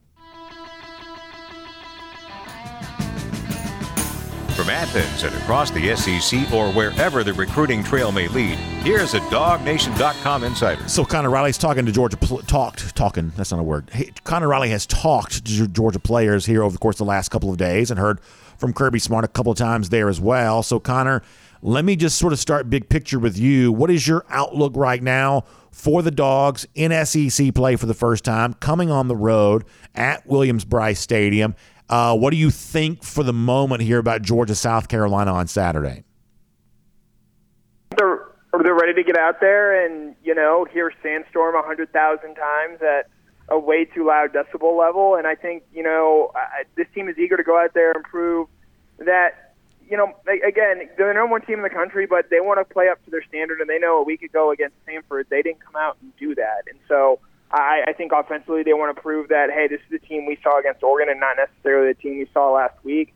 [4.55, 9.19] From Athens and across the SEC or wherever the recruiting trail may lead, here's a
[9.21, 10.87] DogNation.com insider.
[10.87, 13.89] So Connor Riley's talking to Georgia, pl- talked, talking, that's not a word.
[13.91, 17.29] Hey, Connor Riley has talked to Georgia players here over the course of the last
[17.29, 18.19] couple of days and heard
[18.57, 20.61] from Kirby Smart a couple of times there as well.
[20.61, 21.23] So Connor,
[21.63, 23.71] let me just sort of start big picture with you.
[23.71, 28.25] What is your outlook right now for the Dogs in SEC play for the first
[28.25, 29.63] time, coming on the road
[29.95, 31.55] at Williams-Brice Stadium?
[31.91, 36.05] Uh, what do you think for the moment here about Georgia, South Carolina on Saturday?
[37.97, 38.29] They're
[38.63, 42.79] they're ready to get out there and you know hear Sandstorm a hundred thousand times
[42.81, 43.07] at
[43.49, 45.15] a way too loud decibel level.
[45.15, 48.05] And I think you know I, this team is eager to go out there and
[48.05, 48.47] prove
[48.99, 49.53] that
[49.89, 52.73] you know again they're the number one team in the country, but they want to
[52.73, 53.59] play up to their standard.
[53.59, 56.63] And they know a week ago against Samford they didn't come out and do that.
[56.69, 57.19] And so
[57.53, 60.37] I, I think offensively they want to prove that hey, this is the team we
[60.41, 63.13] saw against Oregon and not necessarily the team we saw last week.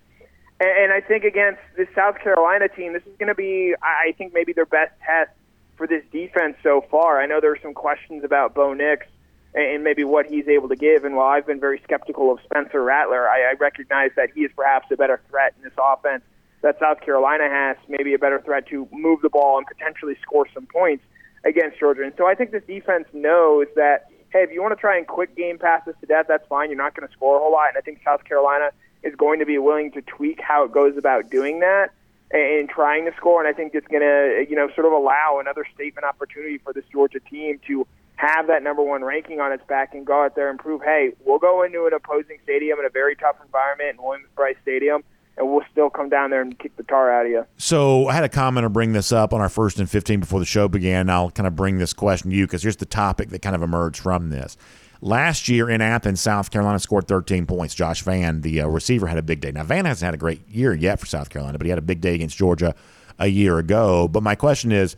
[0.59, 4.13] And, and I think against this South Carolina team, this is going to be I
[4.17, 5.31] think maybe their best test
[5.77, 7.21] for this defense so far.
[7.21, 9.05] I know there are some questions about Bo Nix
[9.53, 11.05] and maybe what he's able to give.
[11.05, 14.51] And while I've been very skeptical of Spencer Rattler, I, I recognize that he is
[14.55, 16.23] perhaps a better threat in this offense
[16.61, 20.45] that South Carolina has, maybe a better threat to move the ball and potentially score
[20.53, 21.03] some points
[21.45, 22.03] against Georgia.
[22.03, 25.07] And so I think this defense knows that hey, if you want to try and
[25.07, 26.69] quick game passes to death, that's fine.
[26.69, 27.69] You're not going to score a whole lot.
[27.69, 28.71] And I think South Carolina
[29.01, 31.91] is going to be willing to tweak how it goes about doing that
[32.31, 33.39] and trying to score.
[33.39, 36.73] And I think it's going to, you know, sort of allow another statement opportunity for
[36.73, 40.35] this Georgia team to have that number one ranking on its back and go out
[40.35, 43.91] there and prove, hey, we'll go into an opposing stadium in a very tough environment
[43.91, 45.01] in Williams-Brice Stadium
[45.37, 47.45] and we'll still come down there and kick the tar out of you.
[47.57, 50.45] So I had a commenter bring this up on our first and 15 before the
[50.45, 51.09] show began.
[51.09, 53.61] I'll kind of bring this question to you because here's the topic that kind of
[53.61, 54.57] emerged from this.
[55.01, 57.75] Last year in Athens, South Carolina scored 13 points.
[57.75, 59.51] Josh Vann, the uh, receiver, had a big day.
[59.51, 61.83] Now, Vann hasn't had a great year yet for South Carolina, but he had a
[61.83, 62.73] big day against Georgia
[63.19, 64.07] a year ago.
[64.07, 64.95] But my question is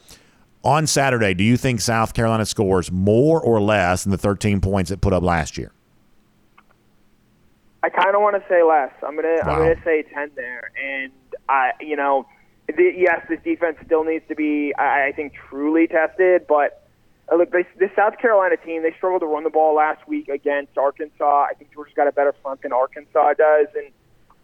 [0.64, 4.92] on Saturday, do you think South Carolina scores more or less than the 13 points
[4.92, 5.72] it put up last year?
[7.84, 8.92] I kind of want to say less.
[9.04, 9.54] I'm gonna wow.
[9.54, 11.12] I'm gonna say ten there, and
[11.48, 12.28] I you know,
[12.68, 16.84] the, yes, this defense still needs to be I, I think truly tested, but.
[17.30, 20.30] Uh, look, this, this South Carolina team, they struggled to run the ball last week
[20.30, 21.48] against Arkansas.
[21.52, 23.68] I think Georgia's got a better front than Arkansas does.
[23.76, 23.92] And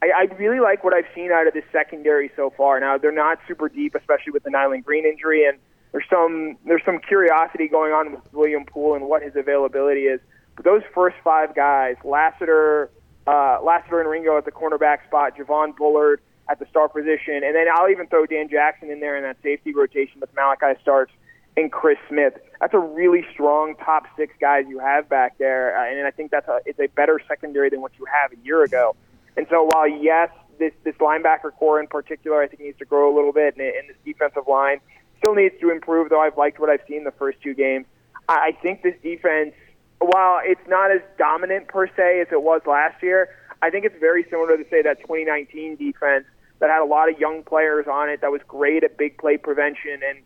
[0.01, 2.77] I, I really like what I've seen out of this secondary so far.
[2.81, 5.45] Now, they're not super deep, especially with the Nyland Green injury.
[5.45, 5.59] And
[5.93, 10.19] there's some there's some curiosity going on with William Poole and what his availability is.
[10.57, 12.91] But those first five guys, Lassiter,
[13.27, 17.55] uh, Lassiter and Ringo at the cornerback spot, Javon Bullard at the star position, and
[17.55, 21.13] then I'll even throw Dan Jackson in there in that safety rotation with Malachi Starks
[21.55, 22.33] and Chris Smith.
[22.59, 26.31] That's a really strong top six guys you have back there, uh, and I think
[26.31, 28.95] that's a it's a better secondary than what you have a year ago.
[29.37, 33.13] And so while yes, this this linebacker corps in particular, I think needs to grow
[33.13, 34.79] a little bit, and, and this defensive line
[35.19, 36.09] still needs to improve.
[36.09, 37.85] Though I've liked what I've seen the first two games.
[38.27, 39.53] I, I think this defense
[40.05, 43.29] while it's not as dominant per se as it was last year,
[43.61, 46.25] I think it's very similar to say that 2019 defense
[46.59, 49.37] that had a lot of young players on it that was great at big play
[49.37, 50.19] prevention and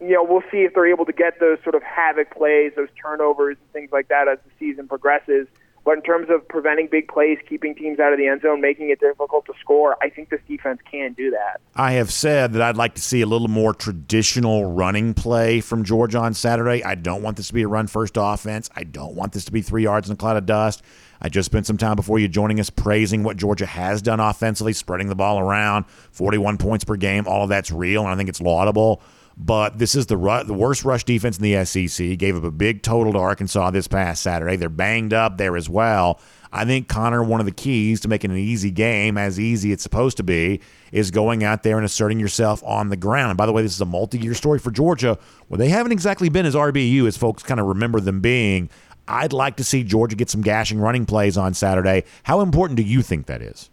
[0.00, 2.88] you know we'll see if they're able to get those sort of havoc plays, those
[3.00, 5.46] turnovers and things like that as the season progresses.
[5.86, 8.90] But in terms of preventing big plays, keeping teams out of the end zone, making
[8.90, 11.60] it difficult to score, I think this defense can do that.
[11.76, 15.84] I have said that I'd like to see a little more traditional running play from
[15.84, 16.82] Georgia on Saturday.
[16.82, 18.68] I don't want this to be a run first offense.
[18.74, 20.82] I don't want this to be three yards in a cloud of dust.
[21.22, 24.72] I just spent some time before you joining us praising what Georgia has done offensively,
[24.72, 27.28] spreading the ball around, 41 points per game.
[27.28, 29.00] All of that's real, and I think it's laudable
[29.36, 32.16] but this is the ru- the worst rush defense in the SEC.
[32.18, 34.56] Gave up a big total to Arkansas this past Saturday.
[34.56, 36.20] They're banged up there as well.
[36.52, 39.82] I think Connor, one of the keys to making an easy game, as easy it's
[39.82, 43.30] supposed to be, is going out there and asserting yourself on the ground.
[43.30, 45.18] And by the way, this is a multi-year story for Georgia,
[45.48, 48.70] where they haven't exactly been as RBU as folks kind of remember them being.
[49.08, 52.04] I'd like to see Georgia get some gashing running plays on Saturday.
[52.22, 53.68] How important do you think that is?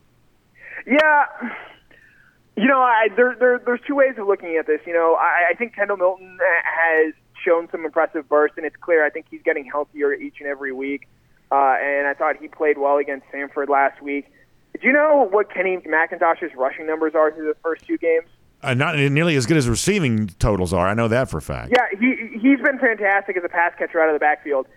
[0.86, 1.26] Yeah,
[2.56, 4.82] you know, I, there, there, there's two ways of looking at this.
[4.86, 7.14] You know, I, I think Kendall Milton has
[7.44, 9.06] shown some impressive bursts, and it's clear.
[9.06, 11.08] I think he's getting healthier each and every week.
[11.52, 14.32] uh, and I thought he played well against Samford last week.
[14.82, 18.26] Do you know what Kenny McIntosh's rushing numbers are through the first two games?
[18.64, 20.88] Uh, not nearly as good as receiving totals are.
[20.88, 21.72] I know that for a fact.
[21.72, 24.68] Yeah, he he's been fantastic as a pass catcher out of the backfield.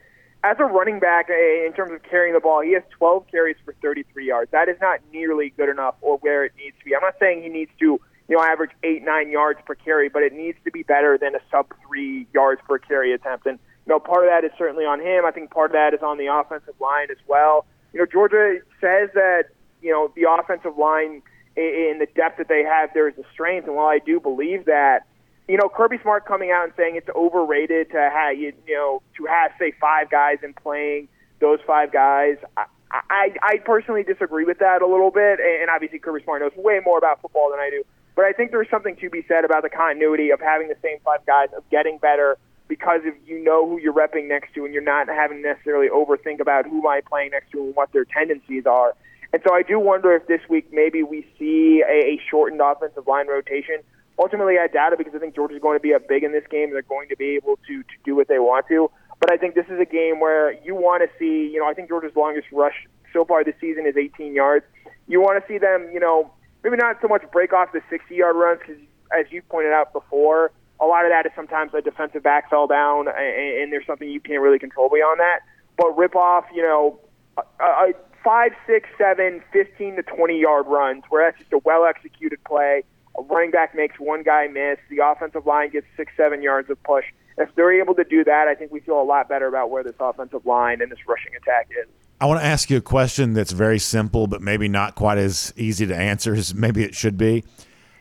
[0.46, 3.56] As a running back, eh, in terms of carrying the ball, he has 12 carries
[3.64, 4.48] for 33 yards.
[4.52, 6.94] That is not nearly good enough or where it needs to be.
[6.94, 10.22] I'm not saying he needs to, you know, average eight nine yards per carry, but
[10.22, 13.46] it needs to be better than a sub three yards per carry attempt.
[13.46, 15.24] And you know, part of that is certainly on him.
[15.26, 17.66] I think part of that is on the offensive line as well.
[17.92, 19.46] You know, Georgia says that
[19.82, 21.22] you know the offensive line
[21.56, 24.66] in the depth that they have there is a strength, and while I do believe
[24.66, 25.06] that,
[25.48, 29.26] you know, Kirby Smart coming out and saying it's overrated to have you, know to
[29.26, 31.08] have say five guys and playing
[31.40, 32.36] those five guys.
[32.56, 36.52] I, I I personally disagree with that a little bit, and obviously Kirby Smart knows
[36.56, 37.84] way more about football than I do.
[38.14, 40.98] But I think there's something to be said about the continuity of having the same
[41.04, 44.74] five guys, of getting better because if you know who you're repping next to, and
[44.74, 47.92] you're not having to necessarily overthink about who am I playing next to and what
[47.92, 48.94] their tendencies are.
[49.32, 53.06] And so I do wonder if this week maybe we see a, a shortened offensive
[53.06, 53.76] line rotation.
[54.18, 56.44] Ultimately, I doubt it because I think Georgia's going to be up big in this
[56.50, 56.70] game.
[56.70, 58.90] They're going to be able to to do what they want to.
[59.20, 61.50] But I think this is a game where you want to see.
[61.52, 64.64] You know, I think Georgia's longest rush so far this season is 18 yards.
[65.06, 65.90] You want to see them.
[65.92, 66.32] You know,
[66.64, 68.82] maybe not so much break off the 60 yard runs because,
[69.16, 70.50] as you pointed out before,
[70.80, 74.08] a lot of that is sometimes a defensive back fell down and, and there's something
[74.08, 75.40] you can't really control beyond that.
[75.76, 77.00] But rip off, you know,
[77.38, 77.92] a, a
[78.24, 82.82] five, six, seven, 15 to 20 yard runs where that's just a well executed play.
[83.18, 84.78] A running back makes one guy miss.
[84.90, 87.04] The offensive line gets six, seven yards of push.
[87.38, 89.82] If they're able to do that, I think we feel a lot better about where
[89.82, 91.88] this offensive line and this rushing attack is.
[92.18, 95.52] I want to ask you a question that's very simple, but maybe not quite as
[95.56, 97.44] easy to answer as maybe it should be.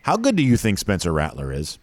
[0.03, 1.79] How good do you think Spencer Rattler is?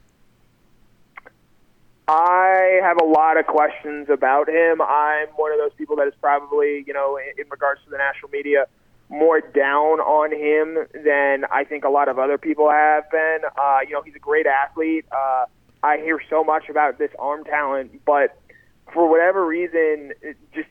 [2.09, 4.81] I have a lot of questions about him.
[4.81, 7.99] I'm one of those people that is probably, you know, in, in regards to the
[7.99, 8.67] national media,
[9.13, 13.41] more down on him than I think a lot of other people have been.
[13.59, 15.05] Uh, you know, he's a great athlete.
[15.13, 15.45] Uh,
[15.83, 18.39] I hear so much about this arm talent, but
[18.93, 20.13] for whatever reason,
[20.55, 20.69] just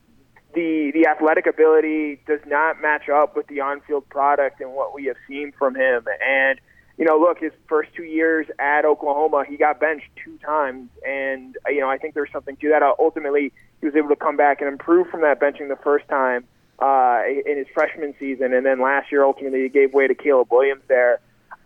[0.55, 5.05] the the athletic ability does not match up with the on-field product and what we
[5.05, 6.05] have seen from him.
[6.25, 6.59] And
[6.97, 11.55] you know, look, his first two years at Oklahoma, he got benched two times, and
[11.67, 12.81] you know, I think there's something to that.
[12.81, 16.07] Uh, ultimately, he was able to come back and improve from that benching the first
[16.07, 16.47] time
[16.81, 20.47] uh, in his freshman season, and then last year, ultimately, he gave way to Caleb
[20.51, 21.19] Williams there.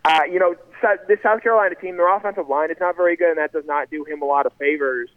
[0.04, 0.54] Uh, you know,
[1.08, 3.90] this South Carolina team, their offensive line is not very good, and that does not
[3.90, 5.08] do him a lot of favors.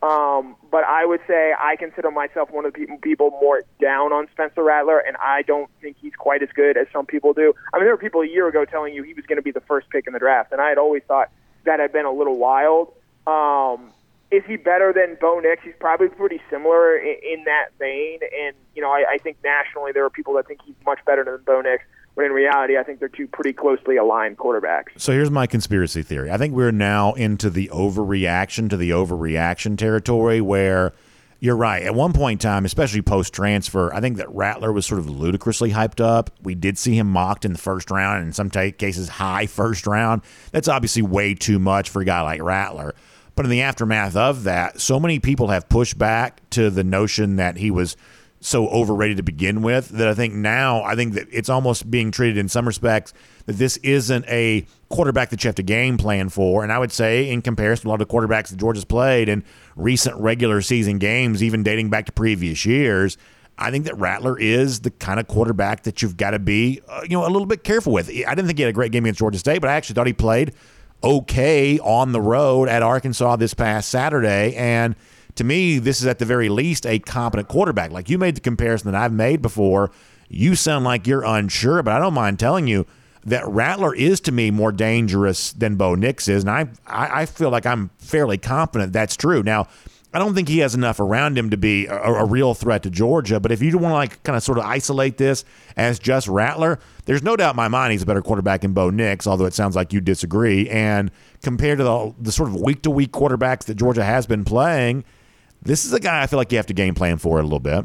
[0.00, 4.28] Um, but I would say I consider myself one of the people, more down on
[4.30, 7.52] Spencer Rattler, and I don't think he's quite as good as some people do.
[7.74, 9.50] I mean, there were people a year ago telling you he was going to be
[9.50, 11.30] the first pick in the draft, and I had always thought
[11.64, 12.92] that had been a little wild.
[13.26, 13.92] Um,
[14.30, 15.62] is he better than Bo Nix?
[15.64, 19.92] He's probably pretty similar in, in that vein, and you know, I, I think nationally
[19.92, 21.84] there are people that think he's much better than Bo Nix
[22.18, 24.88] when in reality, I think they're two pretty closely aligned quarterbacks.
[24.96, 26.32] So here's my conspiracy theory.
[26.32, 30.94] I think we're now into the overreaction to the overreaction territory where
[31.38, 31.84] you're right.
[31.84, 35.08] At one point in time, especially post transfer, I think that Rattler was sort of
[35.08, 36.30] ludicrously hyped up.
[36.42, 39.86] We did see him mocked in the first round, and in some cases, high first
[39.86, 40.22] round.
[40.50, 42.96] That's obviously way too much for a guy like Rattler.
[43.38, 47.36] But in the aftermath of that, so many people have pushed back to the notion
[47.36, 47.96] that he was
[48.40, 52.10] so overrated to begin with that I think now I think that it's almost being
[52.10, 53.12] treated in some respects
[53.46, 56.64] that this isn't a quarterback that you have to game plan for.
[56.64, 59.28] And I would say, in comparison to a lot of the quarterbacks that Georgia's played
[59.28, 59.44] in
[59.76, 63.16] recent regular season games, even dating back to previous years,
[63.56, 67.02] I think that Rattler is the kind of quarterback that you've got to be, uh,
[67.04, 68.08] you know, a little bit careful with.
[68.08, 70.08] I didn't think he had a great game against Georgia State, but I actually thought
[70.08, 70.54] he played
[71.02, 74.96] okay on the road at Arkansas this past Saturday, and
[75.36, 77.92] to me, this is at the very least a competent quarterback.
[77.92, 79.90] Like you made the comparison that I've made before.
[80.28, 82.86] You sound like you're unsure, but I don't mind telling you
[83.24, 87.50] that Rattler is to me more dangerous than Bo Nix is, and I I, feel
[87.50, 89.42] like I'm fairly confident that's true.
[89.42, 89.68] Now,
[90.12, 92.90] I don't think he has enough around him to be a, a real threat to
[92.90, 93.40] Georgia.
[93.40, 95.44] But if you want to like kind of sort of isolate this
[95.76, 98.88] as just Rattler, there's no doubt in my mind he's a better quarterback than Bo
[98.88, 99.26] Nix.
[99.26, 100.68] Although it sounds like you disagree.
[100.70, 101.10] And
[101.42, 105.04] compared to the the sort of week to week quarterbacks that Georgia has been playing,
[105.62, 107.60] this is a guy I feel like you have to game plan for a little
[107.60, 107.84] bit.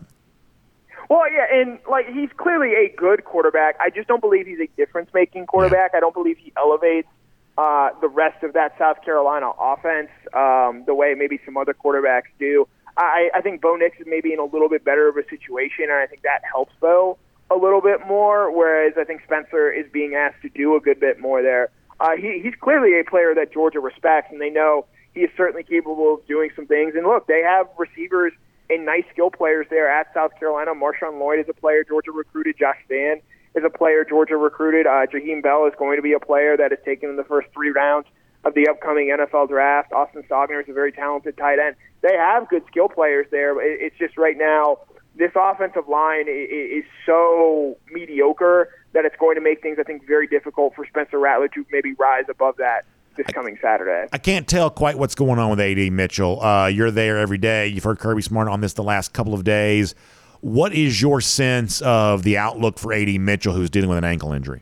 [1.09, 3.75] Well, yeah, and like he's clearly a good quarterback.
[3.81, 5.91] I just don't believe he's a difference-making quarterback.
[5.93, 5.97] Yeah.
[5.97, 7.09] I don't believe he elevates
[7.57, 12.31] uh, the rest of that South Carolina offense um, the way maybe some other quarterbacks
[12.39, 12.67] do.
[12.97, 15.85] I, I think Bo Nix is maybe in a little bit better of a situation,
[15.85, 17.17] and I think that helps Bo
[17.49, 18.55] a little bit more.
[18.55, 21.69] Whereas I think Spencer is being asked to do a good bit more there.
[21.99, 25.63] Uh, he, he's clearly a player that Georgia respects, and they know he is certainly
[25.63, 26.93] capable of doing some things.
[26.95, 28.33] And look, they have receivers
[28.69, 30.71] and nice skill players there at South Carolina.
[30.73, 32.57] Marshawn Lloyd is a player Georgia recruited.
[32.57, 33.21] Josh Vann
[33.55, 34.87] is a player Georgia recruited.
[34.87, 37.47] Uh, Jaheim Bell is going to be a player that is taken in the first
[37.53, 38.07] three rounds
[38.43, 39.93] of the upcoming NFL draft.
[39.93, 41.75] Austin Stogner is a very talented tight end.
[42.01, 43.55] They have good skill players there.
[43.55, 44.79] But it's just right now
[45.15, 50.27] this offensive line is so mediocre that it's going to make things, I think, very
[50.27, 52.85] difficult for Spencer Rattler to maybe rise above that
[53.15, 54.07] this coming Saturday.
[54.11, 56.41] I can't tell quite what's going on with AD Mitchell.
[56.41, 57.67] Uh, you're there every day.
[57.67, 59.93] You've heard Kirby Smart on this the last couple of days.
[60.43, 64.33] What is your sense of the outlook for AD Mitchell, who's dealing with an ankle
[64.33, 64.61] injury?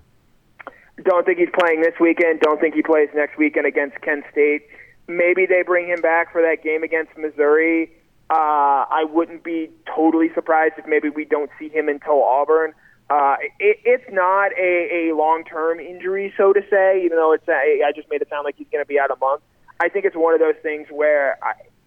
[1.04, 2.40] Don't think he's playing this weekend.
[2.42, 4.68] Don't think he plays next weekend against Kent State.
[5.08, 7.92] Maybe they bring him back for that game against Missouri.
[8.30, 12.76] Uh, I wouldn't be totally surprised if maybe we don't see him until Auburn.
[13.10, 17.02] Uh, it, it's not a, a long-term injury, so to say.
[17.04, 19.10] Even though it's, a, I just made it sound like he's going to be out
[19.10, 19.42] a month.
[19.80, 21.40] I think it's one of those things where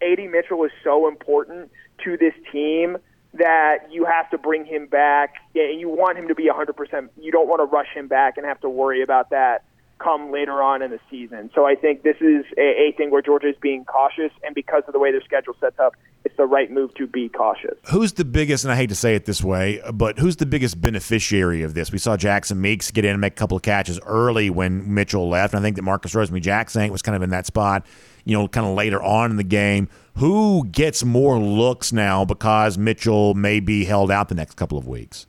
[0.03, 1.71] AD Mitchell is so important
[2.03, 2.99] to this team
[3.35, 5.35] that you have to bring him back.
[5.55, 7.09] and You want him to be 100%.
[7.21, 9.65] You don't want to rush him back and have to worry about that
[9.99, 11.51] come later on in the season.
[11.55, 14.83] So I think this is a, a thing where Georgia is being cautious, and because
[14.87, 15.95] of the way their schedule sets up,
[16.25, 17.75] it's the right move to be cautious.
[17.91, 20.81] Who's the biggest, and I hate to say it this way, but who's the biggest
[20.81, 21.93] beneficiary of this?
[21.93, 25.29] We saw Jackson Meeks get in and make a couple of catches early when Mitchell
[25.29, 25.55] left.
[25.55, 27.87] And I think that Marcus Rosemy-Jacksaint was kind of in that spot,
[28.25, 29.89] you know, kind of later on in the game.
[30.19, 34.87] Who gets more looks now because Mitchell may be held out the next couple of
[34.87, 35.27] weeks?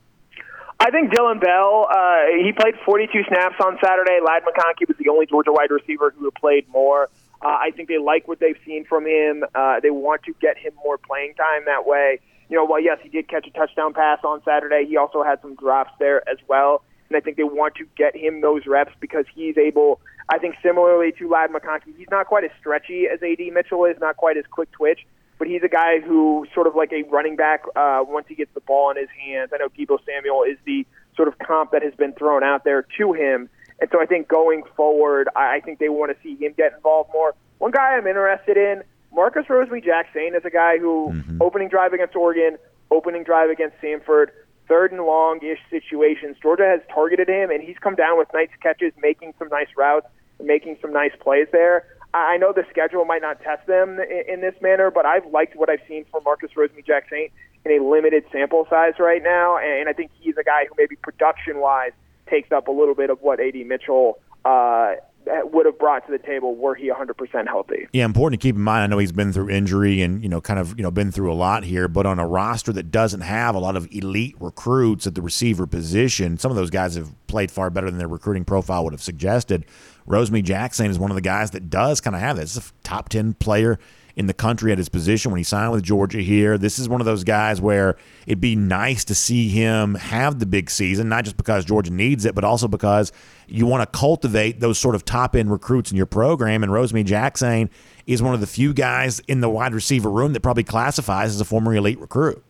[0.78, 4.20] I think Dillon Bell, uh, he played 42 snaps on Saturday.
[4.24, 7.08] Ladd McConkey was the only Georgia wide receiver who played more.
[7.42, 9.44] Uh, I think they like what they've seen from him.
[9.54, 12.20] Uh, they want to get him more playing time that way.
[12.48, 15.40] You know, while yes, he did catch a touchdown pass on Saturday, he also had
[15.42, 16.84] some drops there as well.
[17.08, 20.56] And I think they want to get him those reps because he's able, I think
[20.62, 24.36] similarly to Ladd McConkey, he's not quite as stretchy as AD Mitchell is, not quite
[24.36, 25.06] as quick twitch,
[25.38, 28.52] but he's a guy who sort of like a running back uh, once he gets
[28.54, 29.50] the ball in his hands.
[29.54, 32.86] I know Deebo Samuel is the sort of comp that has been thrown out there
[32.98, 33.48] to him.
[33.80, 37.10] And so I think going forward, I think they want to see him get involved
[37.12, 37.34] more.
[37.58, 41.38] One guy I'm interested in, Marcus Rosemy-Jacksaint is a guy who mm-hmm.
[41.40, 42.58] opening drive against Oregon,
[42.90, 44.28] opening drive against Samford,
[44.68, 46.36] third and long-ish situations.
[46.42, 50.06] Georgia has targeted him, and he's come down with nice catches, making some nice routes,
[50.42, 51.84] making some nice plays there.
[52.14, 55.68] I know the schedule might not test them in, this manner, but I've liked what
[55.68, 57.30] I've seen from Marcus Rosemy-Jacksaint
[57.64, 60.96] in a limited sample size right now, and I think he's a guy who maybe
[60.96, 61.92] production-wise
[62.26, 64.94] takes up a little bit of what AD Mitchell uh,
[65.26, 67.88] would have brought to the table were he 100% healthy.
[67.92, 68.84] Yeah, important to keep in mind.
[68.84, 71.32] I know he's been through injury and you know kind of you know been through
[71.32, 75.06] a lot here, but on a roster that doesn't have a lot of elite recruits
[75.06, 78.44] at the receiver position, some of those guys have played far better than their recruiting
[78.44, 79.64] profile would have suggested.
[80.06, 82.72] Rosemy-Jacksaint is one of the guys that does kind of have this.
[82.84, 83.78] Top 10 player
[84.16, 86.56] in the country at his position when he signed with Georgia here.
[86.56, 90.46] This is one of those guys where it'd be nice to see him have the
[90.46, 93.12] big season, not just because Georgia needs it, but also because
[93.46, 96.62] you want to cultivate those sort of top end recruits in your program.
[96.62, 97.68] And Rosemy-Jacksaint
[98.06, 101.40] is one of the few guys in the wide receiver room that probably classifies as
[101.40, 102.42] a former elite recruit.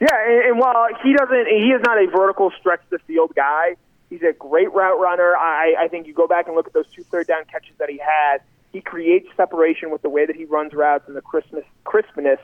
[0.00, 3.76] Yeah, and, and while he doesn't, he is not a vertical stretch the field guy.
[4.10, 5.36] He's a great route runner.
[5.36, 7.88] I, I think you go back and look at those two third down catches that
[7.88, 8.40] he had
[8.76, 12.38] he creates separation with the way that he runs routes and the crispness, crispness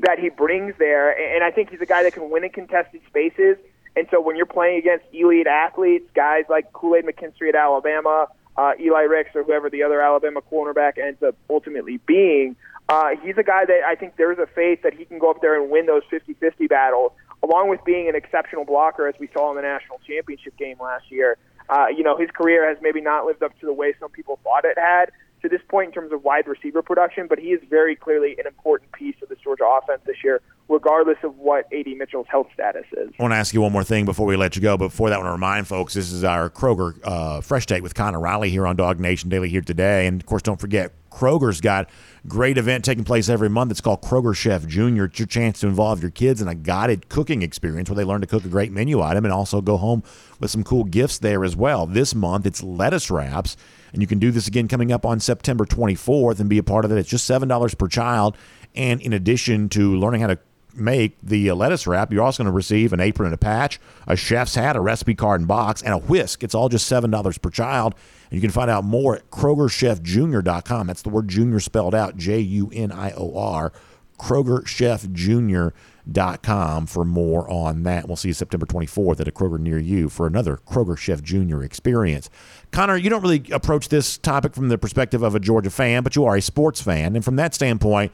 [0.00, 1.10] that he brings there.
[1.34, 3.56] And I think he's a guy that can win in contested spaces.
[3.96, 8.26] And so when you're playing against elite athletes, guys like Kool Aid McKinstry at Alabama,
[8.58, 12.54] uh, Eli Ricks, or whoever the other Alabama cornerback ends up ultimately being,
[12.90, 15.40] uh, he's a guy that I think there's a faith that he can go up
[15.40, 19.30] there and win those 50 50 battles, along with being an exceptional blocker, as we
[19.32, 21.38] saw in the national championship game last year.
[21.70, 24.38] Uh, you know, his career has maybe not lived up to the way some people
[24.44, 25.10] thought it had,
[25.42, 28.46] to this point in terms of wide receiver production, but he is very clearly an
[28.46, 32.84] important piece of the Georgia offense this year, regardless of what AD Mitchell's health status
[32.92, 33.10] is.
[33.18, 34.76] I want to ask you one more thing before we let you go.
[34.76, 37.82] But before that, I want to remind folks this is our Kroger uh, Fresh Take
[37.82, 40.06] with Connor Riley here on Dog Nation Daily here today.
[40.06, 41.88] And of course, don't forget, Kroger's got
[42.26, 43.70] great event taking place every month.
[43.70, 45.06] It's called Kroger Chef Junior.
[45.06, 48.20] It's your chance to involve your kids in a guided cooking experience where they learn
[48.20, 50.02] to cook a great menu item and also go home
[50.38, 51.86] with some cool gifts there as well.
[51.86, 53.56] This month, it's lettuce wraps
[53.92, 56.84] and you can do this again coming up on September 24th and be a part
[56.84, 56.98] of it.
[56.98, 58.36] It's just $7 per child.
[58.74, 60.38] And in addition to learning how to
[60.74, 63.80] make the uh, lettuce wrap, you're also going to receive an apron and a patch,
[64.06, 66.42] a chef's hat, a recipe card and box, and a whisk.
[66.42, 67.94] It's all just $7 per child.
[68.30, 70.86] And you can find out more at KrogerChefJunior.com.
[70.86, 73.72] That's the word junior spelled out J U N I O R.
[74.18, 78.08] KrogerChefJunior.com for more on that.
[78.08, 81.62] We'll see you September 24th at a Kroger near you for another Kroger Chef Junior
[81.62, 82.28] experience.
[82.72, 86.16] Connor, you don't really approach this topic from the perspective of a Georgia fan, but
[86.16, 87.14] you are a sports fan.
[87.14, 88.10] And from that standpoint,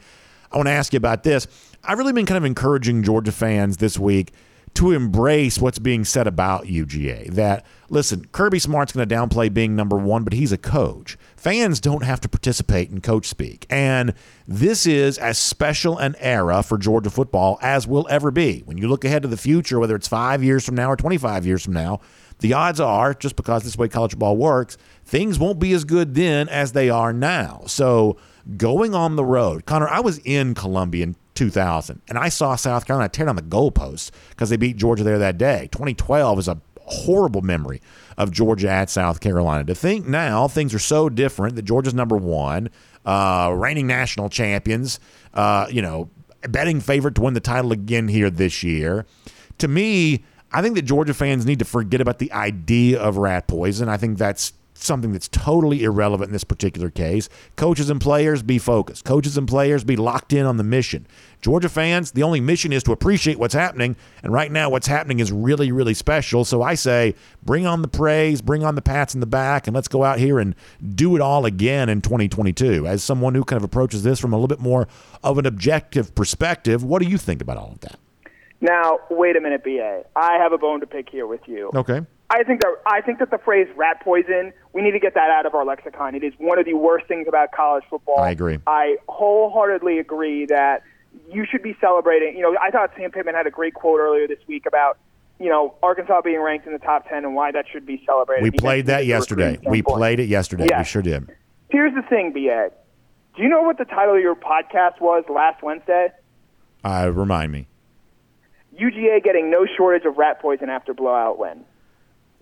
[0.55, 1.47] I want to ask you about this.
[1.83, 4.31] I've really been kind of encouraging Georgia fans this week
[4.75, 7.31] to embrace what's being said about UGA.
[7.31, 11.17] That, listen, Kirby Smart's going to downplay being number one, but he's a coach.
[11.35, 13.65] Fans don't have to participate in coach speak.
[13.69, 14.13] And
[14.47, 18.61] this is as special an era for Georgia football as will ever be.
[18.65, 21.45] When you look ahead to the future, whether it's five years from now or 25
[21.45, 21.99] years from now,
[22.39, 26.15] the odds are, just because this way college football works, things won't be as good
[26.15, 27.63] then as they are now.
[27.67, 28.17] So,
[28.57, 32.01] going on the road, Connor, I was in Columbia in 2000.
[32.07, 35.37] And I saw South Carolina tear down the goalposts because they beat Georgia there that
[35.37, 35.69] day.
[35.71, 37.81] 2012 is a horrible memory
[38.17, 39.63] of Georgia at South Carolina.
[39.65, 42.69] To think now things are so different that Georgia's number one,
[43.05, 44.99] uh, reigning national champions,
[45.33, 46.09] uh, you know,
[46.49, 49.05] betting favorite to win the title again here this year.
[49.57, 53.47] To me, I think that Georgia fans need to forget about the idea of rat
[53.47, 53.89] poison.
[53.89, 57.29] I think that's something that's totally irrelevant in this particular case.
[57.55, 59.05] Coaches and players be focused.
[59.05, 61.07] Coaches and players be locked in on the mission.
[61.41, 63.95] Georgia fans, the only mission is to appreciate what's happening.
[64.23, 66.43] And right now, what's happening is really, really special.
[66.43, 69.75] So I say, bring on the praise, bring on the pats in the back, and
[69.75, 70.55] let's go out here and
[70.95, 72.87] do it all again in 2022.
[72.87, 74.87] As someone who kind of approaches this from a little bit more
[75.23, 77.99] of an objective perspective, what do you think about all of that?
[78.61, 80.03] Now, wait a minute, BA.
[80.15, 81.69] I have a bone to pick here with you.
[81.75, 82.01] Okay.
[82.29, 85.29] I think that I think that the phrase "rat poison" we need to get that
[85.29, 86.15] out of our lexicon.
[86.15, 88.19] It is one of the worst things about college football.
[88.19, 88.59] I agree.
[88.65, 90.83] I wholeheartedly agree that
[91.31, 92.35] you should be celebrating.
[92.35, 94.97] You know, I thought Sam Pittman had a great quote earlier this week about
[95.39, 98.43] you know Arkansas being ranked in the top ten and why that should be celebrated.
[98.43, 99.59] We played that yesterday.
[99.63, 100.67] We played it yesterday.
[100.69, 100.79] Yes.
[100.79, 101.29] We sure did.
[101.69, 102.71] Here's the thing, BA.
[103.35, 106.09] Do you know what the title of your podcast was last Wednesday?
[106.83, 107.67] Uh, remind me.
[108.79, 111.65] UGA getting no shortage of rat poison after blowout win.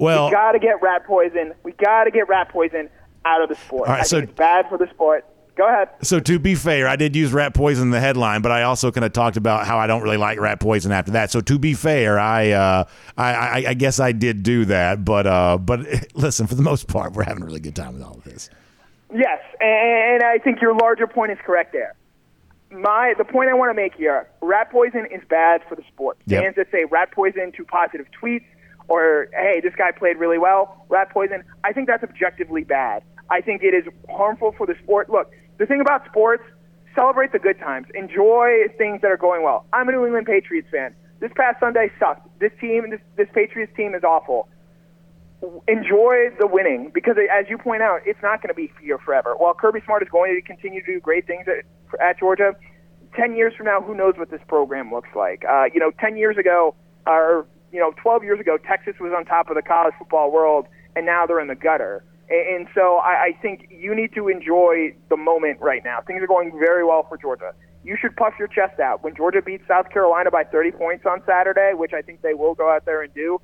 [0.03, 1.53] Well, we got to get rat poison.
[1.63, 2.89] We got to get rat poison
[3.23, 3.87] out of the sport.
[3.87, 5.25] All right, I so, think it's bad for the sport.
[5.55, 5.89] Go ahead.
[6.01, 8.91] So to be fair, I did use rat poison in the headline, but I also
[8.91, 11.31] kind of talked about how I don't really like rat poison after that.
[11.31, 12.85] So to be fair, I uh,
[13.15, 15.81] I, I, I, guess I did do that, but uh, but
[16.15, 18.49] listen, for the most part, we're having a really good time with all of this.
[19.13, 21.93] Yes, and I think your larger point is correct there.
[22.71, 26.17] My the point I want to make here: rat poison is bad for the sport.
[26.25, 26.43] Yep.
[26.43, 28.45] Fans that say rat poison to positive tweets
[28.93, 31.43] or hey, this guy played really well, rat poison.
[31.63, 33.01] I think that's objectively bad.
[33.31, 35.09] I think it is harmful for the sport.
[35.09, 36.43] Look, the thing about sports,
[36.93, 39.65] celebrate the good times, enjoy things that are going well.
[39.73, 40.93] I'm a New England Patriots fan.
[41.19, 42.27] This past Sunday sucked.
[42.39, 44.47] This team, this, this Patriots team is awful.
[45.67, 49.33] Enjoy the winning because, as you point out, it's not going to be here forever.
[49.35, 51.65] While Kirby Smart is going to continue to do great things at,
[51.99, 52.55] at Georgia,
[53.15, 55.43] 10 years from now, who knows what this program looks like?
[55.49, 56.75] Uh, you know, 10 years ago,
[57.07, 60.67] or you know, 12 years ago, Texas was on top of the college football world,
[60.95, 62.03] and now they're in the gutter.
[62.29, 65.99] And, so I, I think you need to enjoy the moment right now.
[66.01, 67.53] Things are going very well for Georgia.
[67.83, 69.03] You should puff your chest out.
[69.03, 72.53] When Georgia beats South Carolina by 30 points on Saturday, which I think they will
[72.53, 73.41] go out there and do,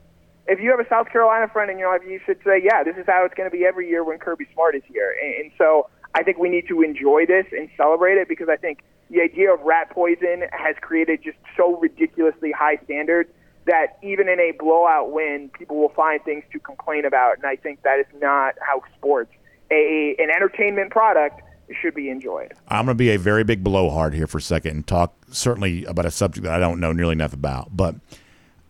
[0.48, 2.96] if you have a South Carolina friend in your life, you should say, yeah, this
[2.96, 5.16] is how it's going to be every year when Kirby Smart is here.
[5.22, 8.56] And, and so I think we need to enjoy this and celebrate it because I
[8.56, 13.30] think the idea of rat poison has created just so ridiculously high standards
[13.70, 17.56] that even in a blowout win, people will find things to complain about, and I
[17.56, 19.32] think that is not how sports,
[19.72, 21.42] a an entertainment product,
[21.80, 22.54] should be enjoyed.
[22.68, 25.86] I'm going to be a very big blowhard here for a second and talk certainly
[25.86, 27.96] about a subject that I don't know nearly enough about, but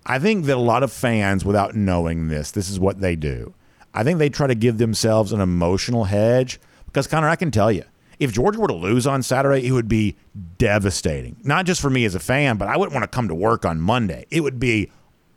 [0.05, 3.53] I think that a lot of fans, without knowing this, this is what they do.
[3.93, 7.71] I think they try to give themselves an emotional hedge because Connor, I can tell
[7.71, 7.85] you
[8.20, 10.17] if Georgia were to lose on Saturday, it would be
[10.57, 11.38] devastating.
[11.43, 13.65] Not just for me as a fan, but I wouldn't want to come to work
[13.65, 14.26] on Monday.
[14.30, 14.91] It would be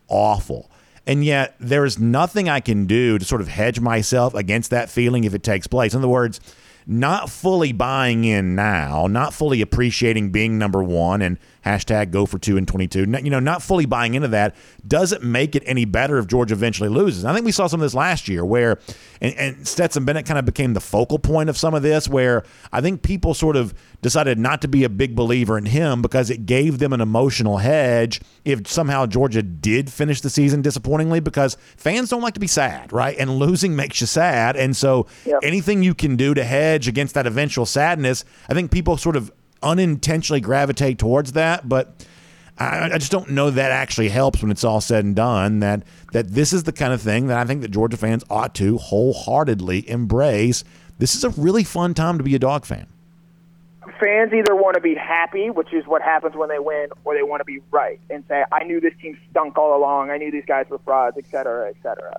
[0.08, 0.70] awful.
[1.06, 4.88] And yet, there is nothing I can do to sort of hedge myself against that
[4.90, 5.94] feeling if it takes place.
[5.94, 6.40] In other words,
[6.86, 12.38] not fully buying in now, not fully appreciating being number one and hashtag go for
[12.38, 14.54] two and 22, you know, not fully buying into that
[14.86, 17.24] doesn't make it any better if Georgia eventually loses.
[17.24, 18.78] I think we saw some of this last year where,
[19.20, 22.44] and, and Stetson Bennett kind of became the focal point of some of this, where
[22.72, 26.28] I think people sort of decided not to be a big believer in him because
[26.28, 31.56] it gave them an emotional hedge if somehow Georgia did finish the season disappointingly because
[31.76, 33.16] fans don't like to be sad, right?
[33.16, 34.56] And losing makes you sad.
[34.56, 35.38] And so yep.
[35.42, 39.32] anything you can do to hedge against that eventual sadness, I think people sort of
[39.62, 42.04] unintentionally gravitate towards that, but
[42.58, 45.60] I, I, just don't know that actually helps when it's all said and done.
[45.60, 48.54] That that this is the kind of thing that I think that Georgia fans ought
[48.56, 50.64] to wholeheartedly embrace.
[50.98, 52.86] This is a really fun time to be a dog fan.
[54.02, 57.22] Fans either want to be happy, which is what happens when they win, or they
[57.22, 60.10] want to be right and say, "I knew this team stunk all along.
[60.10, 62.16] I knew these guys were frauds, et cetera, et cetera."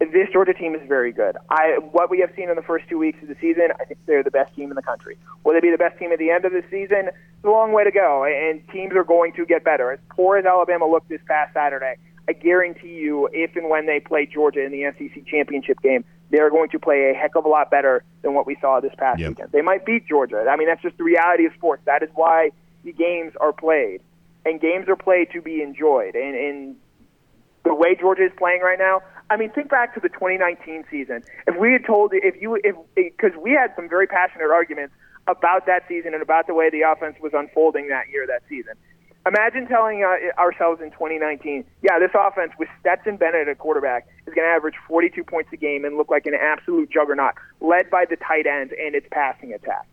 [0.00, 1.36] this Georgia team is very good.
[1.50, 4.00] I what we have seen in the first two weeks of the season, I think
[4.06, 5.18] they're the best team in the country.
[5.44, 7.08] Will they be the best team at the end of the season?
[7.08, 9.92] It's a long way to go, and teams are going to get better.
[9.92, 11.96] As poor as Alabama looked this past Saturday,
[12.28, 16.50] I guarantee you, if and when they play Georgia in the SEC championship game, they're
[16.50, 19.18] going to play a heck of a lot better than what we saw this past
[19.18, 19.30] yep.
[19.30, 19.52] weekend.
[19.52, 20.46] They might beat Georgia.
[20.48, 21.82] I mean, that's just the reality of sports.
[21.86, 22.50] That is why
[22.84, 24.00] the games are played,
[24.44, 26.14] and games are played to be enjoyed.
[26.14, 26.76] And, and
[27.64, 31.22] the way Georgia is playing right now, I mean, think back to the 2019 season.
[31.46, 34.94] If we had told, if you, if because we had some very passionate arguments
[35.28, 38.74] about that season and about the way the offense was unfolding that year, that season.
[39.26, 44.32] Imagine telling uh, ourselves in 2019, yeah, this offense with Stetson Bennett at quarterback is
[44.32, 48.06] going to average 42 points a game and look like an absolute juggernaut, led by
[48.08, 49.86] the tight ends and its passing attack.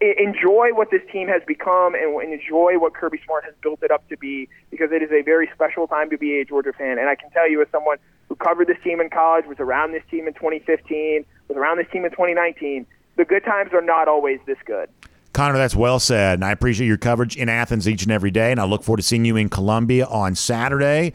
[0.00, 4.08] Enjoy what this team has become and enjoy what Kirby Smart has built it up
[4.08, 6.98] to be because it is a very special time to be a Georgia fan.
[6.98, 7.98] And I can tell you, as someone
[8.28, 11.88] who covered this team in college, was around this team in 2015, was around this
[11.92, 12.86] team in 2019,
[13.16, 14.88] the good times are not always this good.
[15.34, 16.34] Connor, that's well said.
[16.34, 18.52] And I appreciate your coverage in Athens each and every day.
[18.52, 21.12] And I look forward to seeing you in Columbia on Saturday.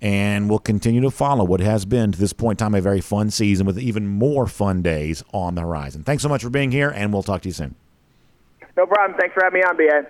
[0.00, 3.00] And we'll continue to follow what has been to this point in time a very
[3.00, 6.02] fun season with even more fun days on the horizon.
[6.02, 7.74] Thanks so much for being here, and we'll talk to you soon.
[8.76, 9.18] No problem.
[9.18, 10.06] Thanks for having me on, BA.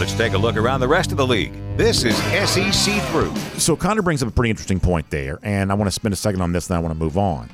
[0.00, 1.52] Let's take a look around the rest of the league.
[1.76, 3.32] This is SEC Through.
[3.56, 6.16] So Connor brings up a pretty interesting point there, and I want to spend a
[6.16, 7.50] second on this, then I want to move on.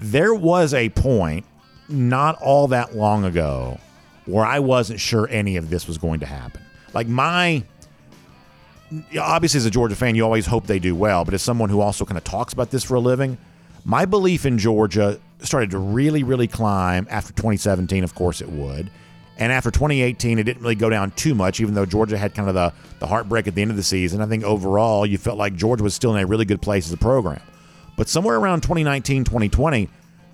[0.00, 1.46] There was a point
[1.88, 3.78] not all that long ago
[4.26, 6.60] where I wasn't sure any of this was going to happen.
[6.92, 7.64] Like my
[9.18, 11.80] obviously as a Georgia fan, you always hope they do well, but as someone who
[11.80, 13.38] also kind of talks about this for a living,
[13.84, 18.04] my belief in Georgia started to really, really climb after 2017.
[18.04, 18.90] Of course, it would.
[19.38, 22.48] And after 2018, it didn't really go down too much, even though Georgia had kind
[22.48, 24.20] of the, the heartbreak at the end of the season.
[24.20, 26.92] I think overall, you felt like Georgia was still in a really good place as
[26.92, 27.40] a program.
[27.96, 29.88] But somewhere around 2019, 2020,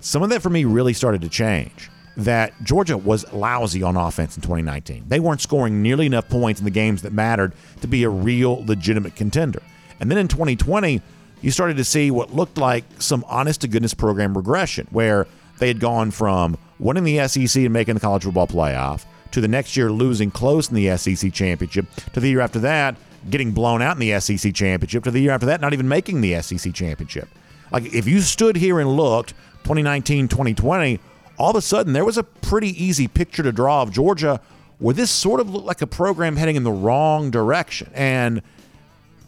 [0.05, 1.89] some of that for me really started to change.
[2.15, 5.05] That Georgia was lousy on offense in 2019.
[5.07, 8.63] They weren't scoring nearly enough points in the games that mattered to be a real
[8.65, 9.63] legitimate contender.
[9.99, 11.01] And then in 2020,
[11.41, 15.25] you started to see what looked like some honest to goodness program regression, where
[15.57, 19.47] they had gone from winning the SEC and making the college football playoff to the
[19.47, 22.95] next year losing close in the SEC championship to the year after that
[23.31, 26.21] getting blown out in the SEC championship to the year after that not even making
[26.21, 27.27] the SEC championship.
[27.71, 29.33] Like if you stood here and looked
[29.65, 30.99] 2019, 2020,
[31.37, 34.39] all of a sudden there was a pretty easy picture to draw of Georgia
[34.77, 37.89] where this sort of looked like a program heading in the wrong direction.
[37.95, 38.43] And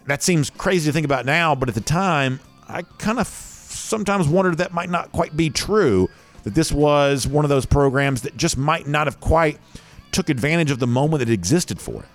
[0.06, 4.28] that seems crazy to think about now, but at the time, I kind of sometimes
[4.28, 6.08] wondered that might not quite be true,
[6.44, 9.60] that this was one of those programs that just might not have quite
[10.12, 12.10] took advantage of the moment that existed for it.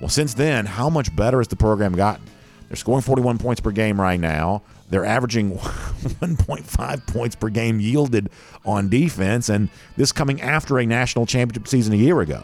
[0.00, 2.24] Well, since then, how much better has the program gotten?
[2.68, 4.62] They're scoring 41 points per game right now.
[4.90, 8.30] They're averaging 1.5 points per game yielded
[8.64, 12.42] on defense, and this coming after a national championship season a year ago.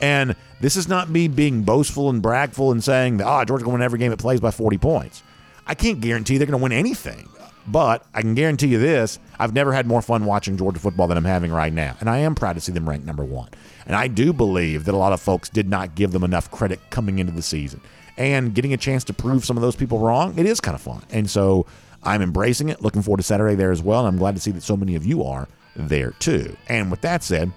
[0.00, 3.74] And this is not me being boastful and bragful and saying that, oh, Georgia's going
[3.74, 5.22] win every game it plays by 40 points.
[5.66, 7.28] I can't guarantee they're going to win anything.
[7.66, 11.16] But I can guarantee you this I've never had more fun watching Georgia football than
[11.16, 11.96] I'm having right now.
[12.00, 13.48] And I am proud to see them ranked number one.
[13.86, 16.80] And I do believe that a lot of folks did not give them enough credit
[16.90, 17.80] coming into the season
[18.16, 20.80] and getting a chance to prove some of those people wrong, it is kind of
[20.80, 21.02] fun.
[21.10, 21.66] And so
[22.02, 22.82] I'm embracing it.
[22.82, 24.00] Looking forward to Saturday there as well.
[24.00, 26.56] And I'm glad to see that so many of you are there too.
[26.68, 27.50] And with that said,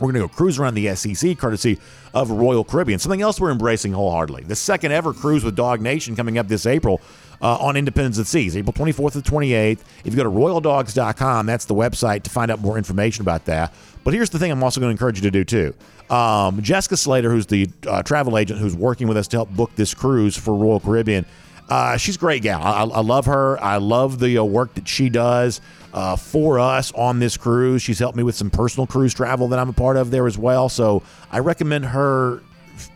[0.00, 1.78] we're going to go cruise around the SEC courtesy
[2.12, 2.98] of Royal Caribbean.
[2.98, 4.42] Something else we're embracing wholeheartedly.
[4.42, 7.00] The second ever cruise with Dog Nation coming up this April
[7.40, 9.78] uh, on Independence of Seas, April 24th to 28th.
[10.04, 13.72] If you go to royaldogs.com, that's the website to find out more information about that.
[14.02, 15.74] But here's the thing I'm also going to encourage you to do too.
[16.10, 19.74] Um, Jessica Slater, who's the uh, travel agent who's working with us to help book
[19.74, 21.24] this cruise for Royal Caribbean,
[21.68, 22.62] uh, she's a great gal.
[22.62, 23.62] I, I, love her.
[23.62, 25.62] I love the uh, work that she does
[25.94, 27.80] uh, for us on this cruise.
[27.80, 30.36] She's helped me with some personal cruise travel that I'm a part of there as
[30.36, 30.68] well.
[30.68, 32.42] So I recommend her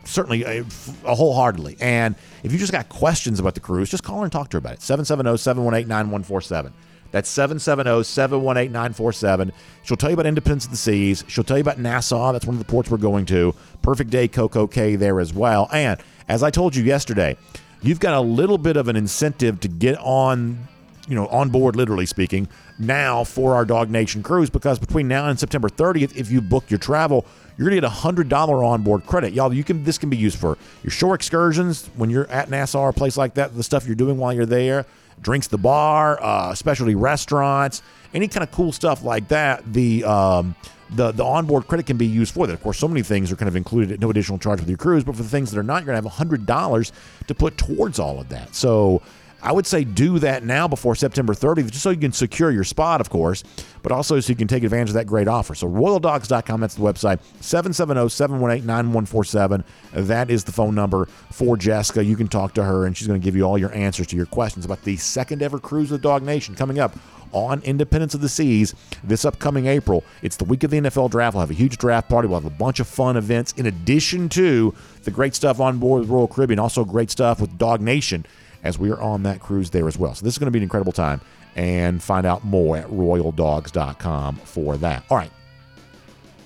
[0.05, 0.65] certainly uh,
[1.05, 1.77] uh, wholeheartedly.
[1.81, 4.57] And if you just got questions about the cruise, just call her and talk to
[4.57, 4.83] her about it.
[4.83, 6.73] 770 718 9147.
[7.11, 9.53] That's 770 718 947.
[9.83, 11.25] She'll tell you about Independence of the Seas.
[11.29, 12.33] She'll tell you about Nassau.
[12.33, 13.55] That's one of the ports we're going to.
[13.83, 15.69] Perfect Day Coco Cay there as well.
[15.73, 15.99] And
[16.29, 17.37] as I told you yesterday,
[17.83, 20.69] you've got a little bit of an incentive to get on,
[21.09, 22.49] you know, on board, literally speaking,
[22.79, 26.71] now for our Dog Nation cruise because between now and September 30th, if you book
[26.71, 27.25] your travel,
[27.57, 29.53] you're gonna get a hundred dollar onboard credit, y'all.
[29.53, 32.91] You can this can be used for your shore excursions when you're at Nassau or
[32.91, 33.57] a place like that.
[33.57, 34.87] The stuff you're doing while you're there
[35.23, 37.83] drinks the bar, uh, specialty restaurants,
[38.15, 39.73] any kind of cool stuff like that.
[39.73, 40.55] The um,
[40.91, 42.53] the the onboard credit can be used for that.
[42.53, 44.79] Of course, so many things are kind of included at no additional charge with your
[44.79, 46.93] cruise, but for the things that are not, you're to have hundred dollars
[47.27, 48.55] to put towards all of that.
[48.55, 49.03] So
[49.41, 52.65] I would say do that now before September 30th, just so you can secure your
[52.65, 53.45] spot, of course,
[53.83, 55.55] but also so you can take advantage of that great offer.
[55.55, 59.63] So royaldogs.com, that's the website, 770-718-9147.
[59.93, 62.05] That is the phone number for Jessica.
[62.05, 64.17] You can talk to her, and she's going to give you all your answers to
[64.17, 66.97] your questions about the second ever cruise with Dog Nation coming up
[67.33, 68.75] on Independence of the Seas
[69.05, 70.05] this upcoming April.
[70.23, 71.35] It's the week of the NFL draft.
[71.35, 72.27] We'll have a huge draft party.
[72.27, 74.75] We'll have a bunch of fun events in addition to
[75.05, 78.25] the great stuff on board with Royal Caribbean, also great stuff with Dog Nation
[78.69, 80.15] as we are on that cruise there as well.
[80.15, 81.21] So this is going to be an incredible time.
[81.57, 85.03] And find out more at royaldogs.com for that.
[85.11, 85.31] All right.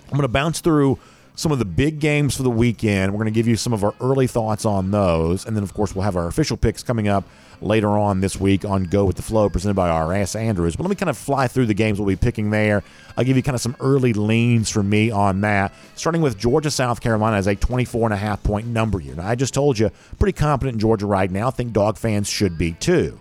[0.05, 0.99] I'm going to bounce through
[1.35, 3.13] some of the big games for the weekend.
[3.13, 5.45] We're going to give you some of our early thoughts on those.
[5.45, 7.25] And then, of course, we'll have our official picks coming up
[7.63, 10.35] later on this week on Go with the Flow, presented by R.S.
[10.35, 10.77] Andrews.
[10.77, 12.83] But let me kind of fly through the games we'll be picking there.
[13.17, 15.73] I'll give you kind of some early leans for me on that.
[15.95, 19.15] Starting with Georgia, South Carolina as a 24 and a half point number here.
[19.15, 21.49] Now, I just told you, pretty confident in Georgia right now.
[21.49, 23.19] I think dog fans should be too.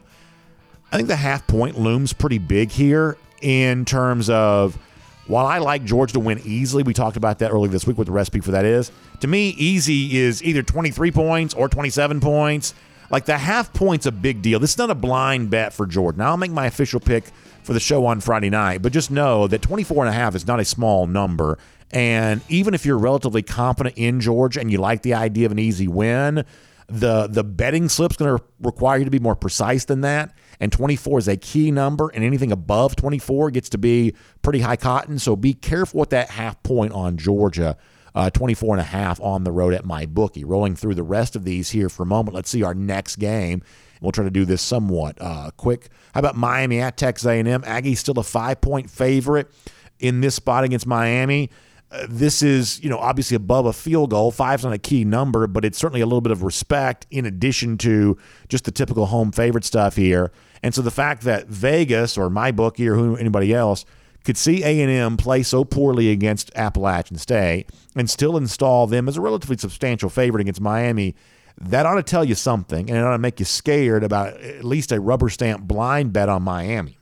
[0.91, 4.77] I think the half point looms pretty big here in terms of
[5.27, 8.07] while I like Georgia to win easily, we talked about that earlier this week what
[8.07, 8.91] the recipe for that is.
[9.21, 12.73] To me, easy is either 23 points or 27 points.
[13.12, 14.59] Like the half point's a big deal.
[14.59, 16.22] This is not a blind bet for Jordan.
[16.22, 17.26] I'll make my official pick
[17.64, 20.47] for the show on Friday night, but just know that 24 and a half is
[20.47, 21.57] not a small number.
[21.91, 25.59] And even if you're relatively confident in Georgia and you like the idea of an
[25.59, 26.45] easy win,
[26.88, 30.34] the the betting slip's going to require you to be more precise than that.
[30.59, 34.76] And 24 is a key number, and anything above 24 gets to be pretty high
[34.76, 35.20] cotton.
[35.20, 37.78] So be careful with that half point on Georgia
[38.16, 40.43] uh, 24 and a half on the road at my bookie.
[40.43, 42.36] Rolling through the rest of these here for a moment.
[42.36, 43.62] Let's see our next game.
[44.01, 45.89] We'll try to do this somewhat uh, quick.
[46.14, 47.62] How about Miami at Texas A&M?
[47.62, 49.51] Aggies still a five-point favorite
[49.99, 51.51] in this spot against Miami.
[51.91, 54.32] Uh, this is, you know, obviously above a field goal.
[54.32, 57.78] Five's not a key number, but it's certainly a little bit of respect in addition
[57.80, 58.18] to
[58.49, 60.32] just the typical home favorite stuff here.
[60.64, 63.86] And so the fact that Vegas or my bookie or who, anybody else–
[64.24, 69.22] could see A&M play so poorly against Appalachian State and still install them as a
[69.22, 71.15] relatively substantial favorite against Miami,
[71.59, 74.63] that ought to tell you something, and it ought to make you scared about at
[74.63, 76.97] least a rubber stamp blind bet on Miami.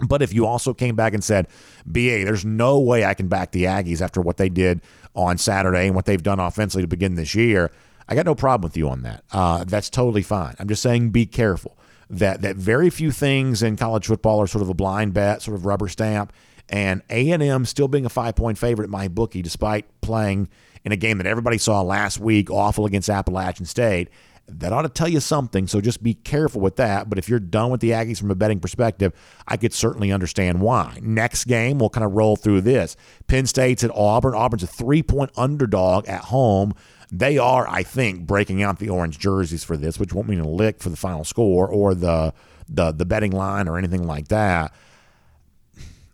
[0.00, 1.48] But if you also came back and said,
[1.86, 4.82] BA, there's no way I can back the Aggies after what they did
[5.14, 7.70] on Saturday and what they've done offensively to begin this year,
[8.08, 9.24] I got no problem with you on that.
[9.32, 10.54] Uh, that's totally fine.
[10.58, 11.75] I'm just saying be careful
[12.10, 15.56] that that very few things in college football are sort of a blind bet, sort
[15.56, 16.32] of rubber stamp.
[16.68, 20.48] And A and M still being a five point favorite at my bookie, despite playing
[20.84, 24.08] in a game that everybody saw last week, awful against Appalachian State.
[24.48, 25.66] That ought to tell you something.
[25.66, 27.08] So just be careful with that.
[27.10, 29.12] But if you're done with the Aggies from a betting perspective,
[29.48, 31.00] I could certainly understand why.
[31.02, 32.96] Next game, we'll kind of roll through this.
[33.26, 34.34] Penn State's at Auburn.
[34.34, 36.74] Auburn's a three point underdog at home.
[37.10, 40.48] They are, I think, breaking out the orange jerseys for this, which won't mean a
[40.48, 42.32] lick for the final score or the
[42.68, 44.74] the the betting line or anything like that.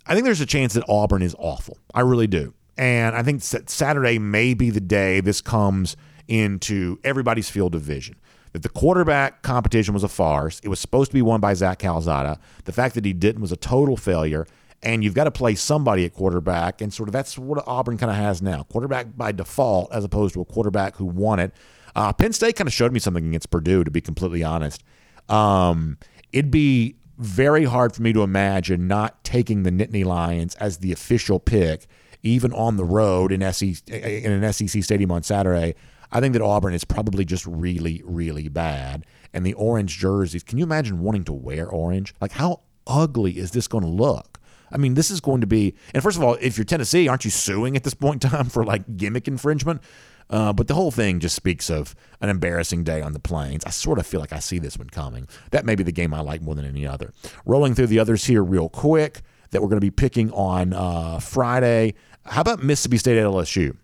[0.07, 1.79] I think there's a chance that Auburn is awful.
[1.95, 2.55] I really do.
[2.77, 5.97] And I think Saturday may be the day this comes
[6.29, 8.17] into everybody's field of vision.
[8.53, 10.61] That the quarterback competition was a farce.
[10.63, 12.39] It was supposed to be won by Zach Calzada.
[12.65, 14.47] The fact that he didn't was a total failure
[14.83, 18.11] and you've got to play somebody at quarterback, and sort of that's what Auburn kind
[18.11, 21.53] of has now quarterback by default, as opposed to a quarterback who won it.
[21.95, 24.83] Uh, Penn State kind of showed me something against Purdue, to be completely honest.
[25.29, 25.99] Um,
[26.33, 30.93] it'd be very hard for me to imagine not taking the Nittany Lions as the
[30.93, 31.87] official pick,
[32.23, 35.75] even on the road in, SEC, in an SEC stadium on Saturday.
[36.11, 39.07] I think that Auburn is probably just really, really bad.
[39.33, 42.15] And the orange jerseys, can you imagine wanting to wear orange?
[42.21, 44.32] Like, how ugly is this going to look?
[44.73, 45.75] I mean, this is going to be.
[45.95, 48.47] And first of all, if you're Tennessee, aren't you suing at this point in time
[48.47, 49.83] for like gimmick infringement?
[50.31, 53.65] Uh, but the whole thing just speaks of an embarrassing day on the plains.
[53.67, 55.29] I sort of feel like I see this one coming.
[55.51, 57.13] That may be the game I like more than any other.
[57.45, 59.21] Rolling through the others here real quick
[59.51, 61.95] that we're going to be picking on uh, Friday.
[62.25, 63.77] How about Mississippi State at LSU?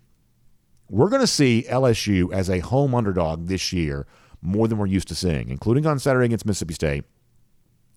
[0.89, 4.07] We're going to see LSU as a home underdog this year
[4.41, 7.03] more than we're used to seeing, including on Saturday against Mississippi State.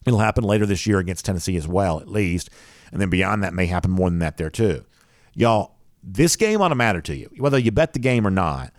[0.05, 2.51] It'll happen later this year against Tennessee as well, at least.
[2.93, 4.85] And then beyond that may happen more than that there too.
[5.35, 8.73] Y'all, this game ought to matter to you, whether you bet the game or not.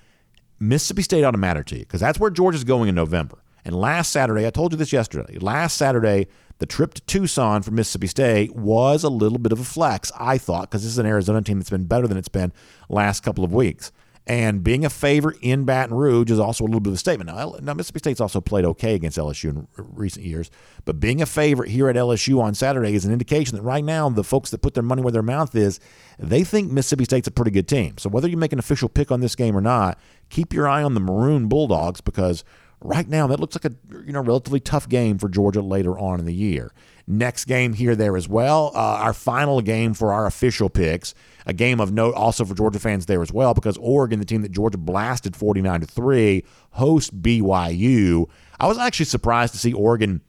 [0.59, 3.39] Mississippi State ought to matter to you because that's where Georgia's going in November.
[3.65, 5.37] And last Saturday, I told you this yesterday.
[5.39, 6.27] Last Saturday,
[6.59, 10.37] the trip to Tucson for Mississippi State was a little bit of a flex, I
[10.37, 12.53] thought, because this is an Arizona team that's been better than it's been
[12.89, 13.91] last couple of weeks.
[14.25, 17.29] And being a favorite in Baton Rouge is also a little bit of a statement.
[17.29, 20.49] Now, now Mississippi State's also played okay against LSU in recent years,
[20.85, 24.07] but being a favorite here at LSU on Saturday is an indication that right now
[24.07, 25.79] the folks that put their money where their mouth is,
[26.17, 27.97] they think Mississippi State's a pretty good team.
[27.97, 29.99] So whether you make an official pick on this game or not,
[30.29, 32.45] keep your eye on the Maroon Bulldogs because
[32.79, 36.19] right now that looks like a you know relatively tough game for Georgia later on
[36.19, 36.71] in the year.
[37.05, 38.71] Next game here there as well.
[38.73, 41.13] Uh, our final game for our official picks
[41.45, 44.41] a game of note also for Georgia fans there as well because Oregon, the team
[44.43, 48.29] that Georgia blasted 49 to 3, host BYU.
[48.59, 50.21] I was actually surprised to see Oregon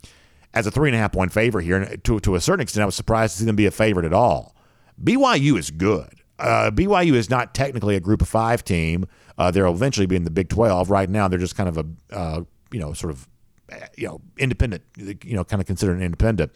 [0.52, 1.76] as a three and a half point favorite here.
[1.76, 4.06] And to, to a certain extent, I was surprised to see them be a favorite
[4.06, 4.56] at all.
[5.02, 6.08] BYU is good.
[6.38, 9.06] Uh, BYU is not technically a group of five team.
[9.38, 10.90] Uh, they'll eventually be in the Big 12.
[10.90, 12.40] Right now, they're just kind of a, uh,
[12.72, 13.28] you know, sort of,
[13.96, 16.52] you know, independent, you know, kind of considered an independent.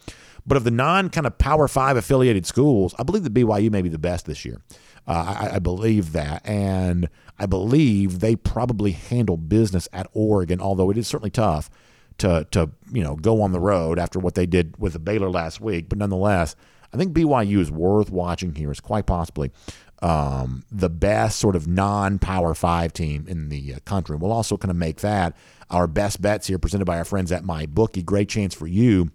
[0.46, 3.82] But of the non kind of Power Five affiliated schools, I believe the BYU may
[3.82, 4.60] be the best this year.
[5.06, 7.08] Uh, I, I, believe that, and
[7.38, 11.70] I believe they probably handle business at Oregon, although it is certainly tough
[12.18, 15.30] to to you know go on the road after what they did with the Baylor
[15.30, 15.88] last week.
[15.88, 16.56] But nonetheless,
[16.92, 18.70] I think BYU is worth watching here.
[18.70, 19.50] It's quite possibly
[20.02, 24.16] um, the best sort of non-power five team in the uh, country.
[24.16, 25.36] We'll also kind of make that
[25.70, 28.02] our best bets here, presented by our friends at My Bookie.
[28.02, 29.10] Great chance for you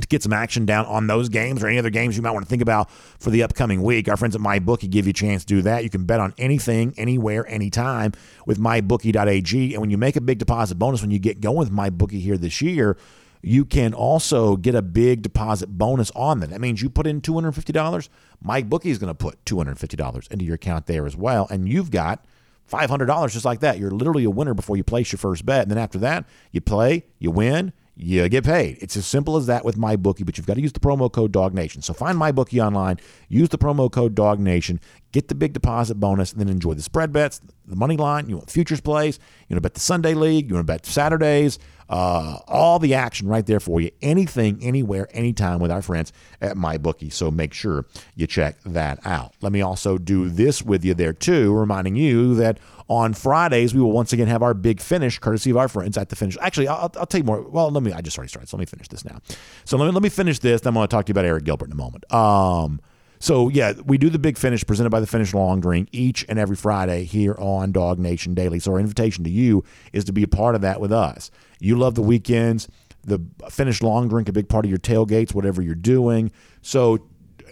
[0.00, 2.44] to get some action down on those games or any other games you might want
[2.44, 4.08] to think about for the upcoming week.
[4.08, 5.84] Our friends at MyBookie give you a chance to do that.
[5.84, 8.12] You can bet on anything, anywhere, anytime
[8.46, 9.74] with MyBookie.ag.
[9.74, 12.38] And when you make a big deposit bonus, when you get going with MyBookie here
[12.38, 12.96] this year,
[13.42, 16.50] you can also get a big deposit bonus on that.
[16.50, 18.08] That means you put in $250,
[18.44, 21.48] MyBookie is going to put $250 into your account there as well.
[21.50, 22.24] And you've got
[22.72, 23.78] $500 just like that.
[23.78, 25.62] You're literally a winner before you place your first bet.
[25.62, 28.78] And then after that, you play, you win, you get paid.
[28.80, 31.32] It's as simple as that with MyBookie, but you've got to use the promo code
[31.32, 31.84] DogNation.
[31.84, 34.78] So find MyBookie online, use the promo code DogNation,
[35.12, 38.28] get the big deposit bonus, and then enjoy the spread bets, the money line.
[38.28, 39.18] You want futures plays,
[39.48, 41.58] you want to bet the Sunday League, you want to bet Saturdays,
[41.90, 43.90] uh, all the action right there for you.
[44.00, 47.12] Anything, anywhere, anytime with our friends at MyBookie.
[47.12, 47.84] So make sure
[48.14, 49.34] you check that out.
[49.42, 52.58] Let me also do this with you there too, reminding you that
[52.92, 56.10] on Fridays, we will once again have our big finish, courtesy of our friends at
[56.10, 56.36] the finish.
[56.42, 57.40] Actually, I'll, I'll tell you more.
[57.40, 57.90] Well, let me.
[57.90, 59.18] I just already started, so let me finish this now.
[59.64, 60.60] So let me let me finish this.
[60.60, 62.12] Then I'm going to talk to you about Arik Gilbert in a moment.
[62.12, 62.82] Um,
[63.18, 66.38] so yeah, we do the big finish presented by the Finish Long Drink each and
[66.38, 68.58] every Friday here on Dog Nation Daily.
[68.58, 69.64] So our invitation to you
[69.94, 71.30] is to be a part of that with us.
[71.60, 72.68] You love the weekends.
[73.04, 76.30] The Finish Long Drink a big part of your tailgates, whatever you're doing.
[76.60, 76.98] So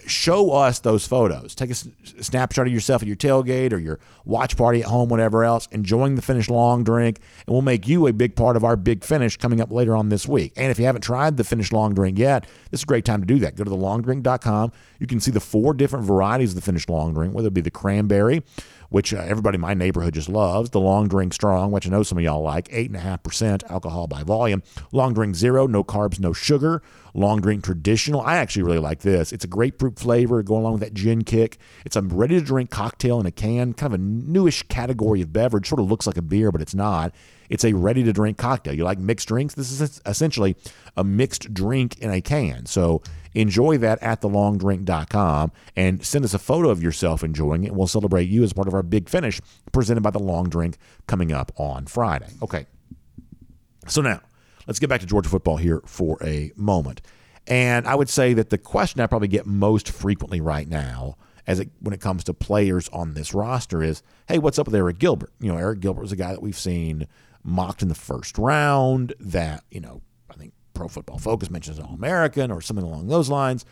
[0.06, 1.54] show us those photos.
[1.54, 5.44] Take a snapshot of yourself at your tailgate or your watch party at home, whatever
[5.44, 8.76] else, enjoying the finish long drink, and we'll make you a big part of our
[8.76, 10.52] big finish coming up later on this week.
[10.56, 13.20] And if you haven't tried the finish long drink yet, this is a great time
[13.20, 13.56] to do that.
[13.56, 14.72] Go to thelongdrink.com.
[14.98, 17.60] You can see the four different varieties of the finish long drink, whether it be
[17.60, 18.42] the cranberry,
[18.90, 20.70] which uh, everybody in my neighborhood just loves.
[20.70, 24.62] The Long Drink Strong, which I know some of y'all like, 8.5% alcohol by volume.
[24.92, 26.82] Long Drink Zero, no carbs, no sugar.
[27.14, 29.32] Long Drink Traditional, I actually really like this.
[29.32, 31.58] It's a grapefruit flavor going along with that gin kick.
[31.84, 35.32] It's a ready to drink cocktail in a can, kind of a newish category of
[35.32, 35.68] beverage.
[35.68, 37.14] Sort of looks like a beer, but it's not.
[37.48, 38.74] It's a ready to drink cocktail.
[38.74, 39.54] You like mixed drinks?
[39.54, 40.56] This is essentially
[40.96, 42.66] a mixed drink in a can.
[42.66, 43.02] So
[43.34, 47.72] enjoy that at thelongdrink.com and send us a photo of yourself enjoying it.
[47.72, 49.40] We'll celebrate you as part of our big finish
[49.72, 50.76] presented by the Long Drink
[51.06, 52.30] coming up on Friday.
[52.42, 52.66] Okay.
[53.86, 54.20] So now
[54.66, 57.00] let's get back to Georgia football here for a moment.
[57.46, 61.16] And I would say that the question I probably get most frequently right now
[61.46, 64.74] as it, when it comes to players on this roster is, hey, what's up with
[64.74, 65.32] Arik Gilbert?
[65.40, 67.08] You know, Arik Gilbert was a guy that we've seen
[67.42, 70.02] mocked in the first round that, you know,
[70.80, 73.66] Pro Football Focus mentions All American or something along those lines.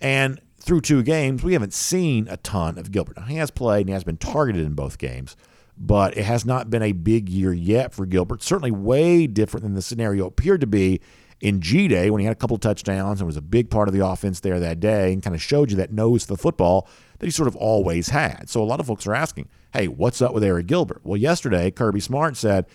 [0.00, 3.16] And through two games, we haven't seen a ton of Gilbert.
[3.16, 5.36] Now, he has played and he has been targeted in both games,
[5.76, 8.44] but it has not been a big year yet for Gilbert.
[8.44, 11.00] Certainly way different than the scenario appeared to be
[11.40, 13.88] in G Day when he had a couple of touchdowns and was a big part
[13.88, 16.40] of the offense there that day and kind of showed you that nose for the
[16.40, 16.86] football
[17.18, 18.48] that he sort of always had.
[18.48, 21.00] So a lot of folks are asking, hey, what's up with Arik Gilbert?
[21.02, 22.66] Well, yesterday, Kirby Smart said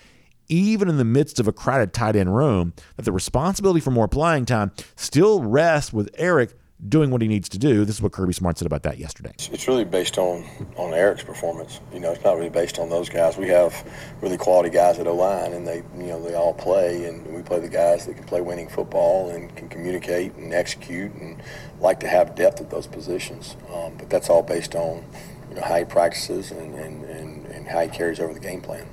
[0.50, 4.08] even in the midst of a crowded tight end room, that the responsibility for more
[4.08, 6.54] playing time still rests with Arik
[6.88, 7.86] doing what he needs to do.
[7.86, 9.34] This is what Kirby Smart said about that yesterday.
[9.52, 10.44] It's really based on
[10.76, 11.80] on Arik's performance.
[11.94, 13.38] You know, it's not really based on those guys.
[13.38, 13.74] We have
[14.22, 17.42] really quality guys at O line, and they you know they all play, and we
[17.42, 21.42] play the guys that can play winning football and can communicate and execute and
[21.80, 23.56] like to have depth at those positions.
[23.74, 25.04] Um, but that's all based on
[25.50, 28.62] you know how he practices and, and, and, and how he carries over the game
[28.62, 28.86] plan.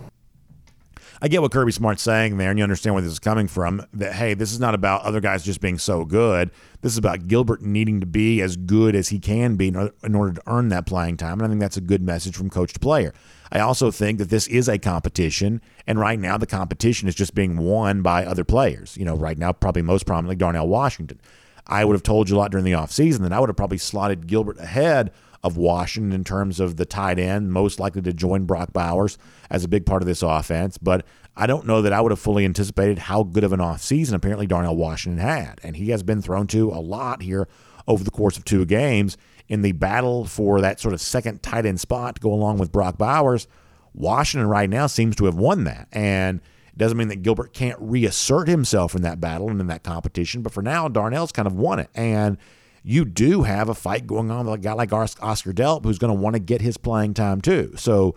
[1.22, 3.86] I get what Kirby Smart's saying there, and you understand where this is coming from.
[3.92, 6.50] That hey, this is not about other guys just being so good.
[6.82, 10.32] This is about Gilbert needing to be as good as he can be in order
[10.34, 11.34] to earn that playing time.
[11.34, 13.14] And I think that's a good message from coach to player.
[13.52, 17.34] I also think that this is a competition, and right now the competition is just
[17.34, 18.96] being won by other players.
[18.96, 21.20] You know, right now probably most prominently Darnell Washington.
[21.66, 23.78] I would have told you a lot during the offseason that I would have probably
[23.78, 25.12] slotted Gilbert ahead
[25.44, 29.18] of Washington in terms of the tight end, most likely to join Brock Bowers
[29.50, 30.78] as a big part of this offense.
[30.78, 31.04] But
[31.36, 34.46] I don't know that I would have fully anticipated how good of an offseason apparently
[34.46, 35.60] Darnell Washington had.
[35.62, 37.46] And he has been thrown to a lot here
[37.86, 41.66] over the course of two games in the battle for that sort of second tight
[41.66, 43.46] end spot to go along with Brock Bowers.
[43.92, 45.88] Washington right now seems to have won that.
[45.92, 49.82] And it doesn't mean that Gilbert can't reassert himself in that battle and in that
[49.82, 50.40] competition.
[50.40, 51.90] But for now, Darnell's kind of won it.
[51.94, 52.38] And
[52.84, 56.14] you do have a fight going on with a guy like Oscar Delp who's going
[56.14, 57.72] to want to get his playing time too.
[57.76, 58.14] So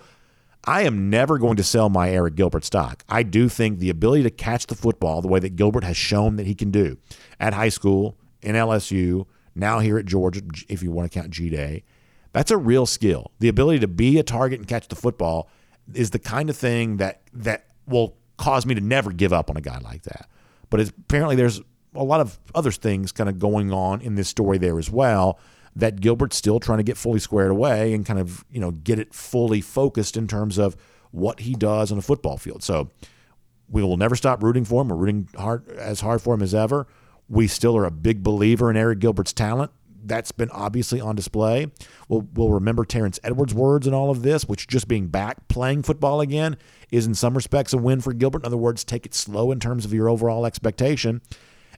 [0.65, 3.03] I am never going to sell my Arik Gilbert stock.
[3.07, 6.35] I do think the ability to catch the football the way that Gilbert has shown
[6.35, 6.97] that he can do
[7.39, 11.49] at high school, in LSU, now here at Georgia, if you want to count G
[11.49, 11.83] Day,
[12.33, 13.31] that's a real skill.
[13.39, 15.49] The ability to be a target and catch the football
[15.93, 19.57] is the kind of thing that that will cause me to never give up on
[19.57, 20.29] a guy like that.
[20.69, 21.61] But apparently there's
[21.97, 25.39] a lot of other things kind of going on in this story there as well
[25.77, 28.97] that Gilbert's still trying to get fully squared away and kind of, you know, get
[28.97, 30.75] it fully focused in terms of
[31.11, 32.63] what he does on a football field.
[32.63, 32.89] So
[33.69, 34.89] we will never stop rooting for him.
[34.89, 36.87] We're rooting hard as hard for him as ever.
[37.29, 39.71] We still are a big believer in Arik Gilbert's talent.
[40.03, 41.67] That's been obviously on display.
[42.07, 45.83] We'll, we'll remember Terrence Edwards' words in all of this, which just being back playing
[45.83, 46.57] football again
[46.91, 48.43] is in some respects a win for Gilbert.
[48.43, 51.21] In other words, take it slow in terms of your overall expectation.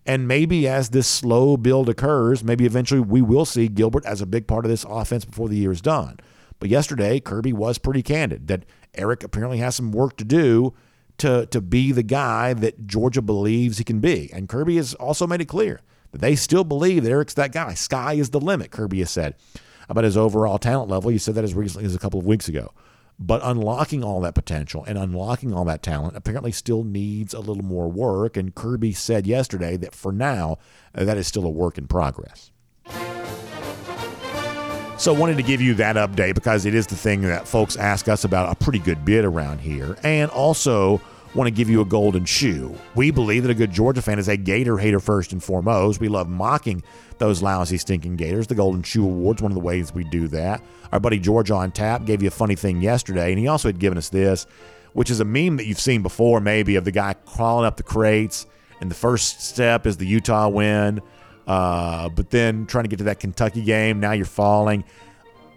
[0.05, 4.25] And maybe as this slow build occurs, maybe eventually we will see Gilbert as a
[4.25, 6.19] big part of this offense before the year is done.
[6.59, 10.73] But yesterday, Kirby was pretty candid that Arik apparently has some work to do
[11.19, 14.31] to, to be the guy that Georgia believes he can be.
[14.33, 15.81] And Kirby has also made it clear
[16.11, 17.73] that they still believe that Arik's that guy.
[17.73, 19.35] Sky is the limit, Kirby has said
[19.89, 21.09] about his overall talent level.
[21.09, 22.71] He said that as recently as a couple of weeks ago.
[23.19, 27.65] But unlocking all that potential and unlocking all that talent apparently still needs a little
[27.65, 28.37] more work.
[28.37, 30.57] And Kirby said yesterday that for now,
[30.95, 32.51] uh, that is still a work in progress.
[34.97, 38.09] So, wanted to give you that update because it is the thing that folks ask
[38.09, 39.97] us about a pretty good bit around here.
[40.03, 40.99] And also,
[41.35, 42.75] want to give you a golden shoe.
[42.95, 45.99] We believe that a good Georgia fan is a Gator hater first and foremost.
[45.99, 46.83] We love mocking
[47.19, 48.47] those lousy, stinking Gators.
[48.47, 50.63] The Golden Shoe Award's one of the ways we do that.
[50.91, 53.79] Our buddy George on tap gave you a funny thing yesterday, and he also had
[53.79, 54.47] given us this,
[54.93, 57.83] which is a meme that you've seen before, maybe, of the guy crawling up the
[57.83, 58.47] crates,
[58.81, 61.01] and the first step is the Utah win,
[61.45, 64.83] uh, but then trying to get to that Kentucky game, now you're falling.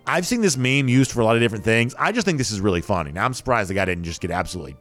[0.07, 1.95] I've seen this meme used for a lot of different things.
[1.99, 3.13] I just think this is really funny.
[3.13, 4.77] Now, I'm surprised the guy didn't just get absolutely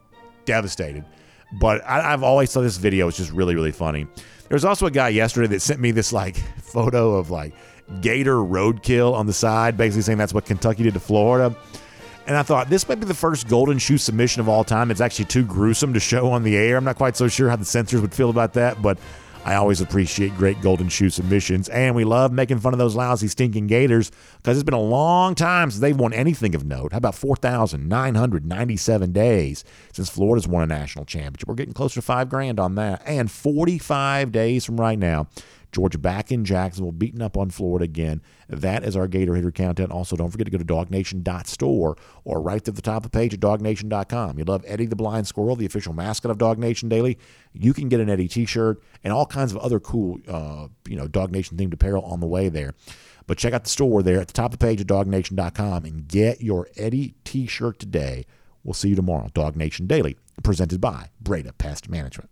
[0.45, 1.05] devastated.
[1.53, 4.07] But I, have always thought this video was just really, really funny.
[4.47, 7.53] There was also a guy yesterday that sent me this like photo of like
[7.99, 11.55] gator roadkill on the side, basically saying that's what Kentucky did to Florida.
[12.27, 14.91] And I thought this might be the first golden shoe submission of all time.
[14.91, 16.77] It's actually too gruesome to show on the air.
[16.77, 18.99] I'm not quite so sure how the censors would feel about that, but
[19.43, 23.27] I always appreciate great golden shoe submissions, and we love making fun of those lousy,
[23.27, 26.91] stinking Gators because it's been a long time since they've won anything of note.
[26.91, 29.63] How about 4,997 days
[29.93, 31.47] since Florida's won a national championship?
[31.47, 33.01] We're getting closer to five grand on that.
[33.05, 35.27] And 45 days from right now,
[35.71, 38.21] Georgia back in Jacksonville, beating up on Florida again.
[38.49, 39.91] That is our Gator Hater Countdown.
[39.91, 43.33] Also, don't forget to go to dognation.store or right to the top of the page
[43.33, 44.37] at dognation.com.
[44.37, 47.17] You love Eddie the Blind Squirrel, the official mascot of Dog Nation Daily.
[47.53, 51.07] You can get an Eddie t-shirt and all kinds of other cool, uh, you know,
[51.07, 52.73] Dog Nation themed apparel on the way there.
[53.27, 56.07] But check out the store there at the top of the page at dognation.com and
[56.07, 58.25] get your Eddie t-shirt today.
[58.63, 59.29] We'll see you tomorrow.
[59.33, 62.30] Dog Nation Daily, presented by Breda Pest Management.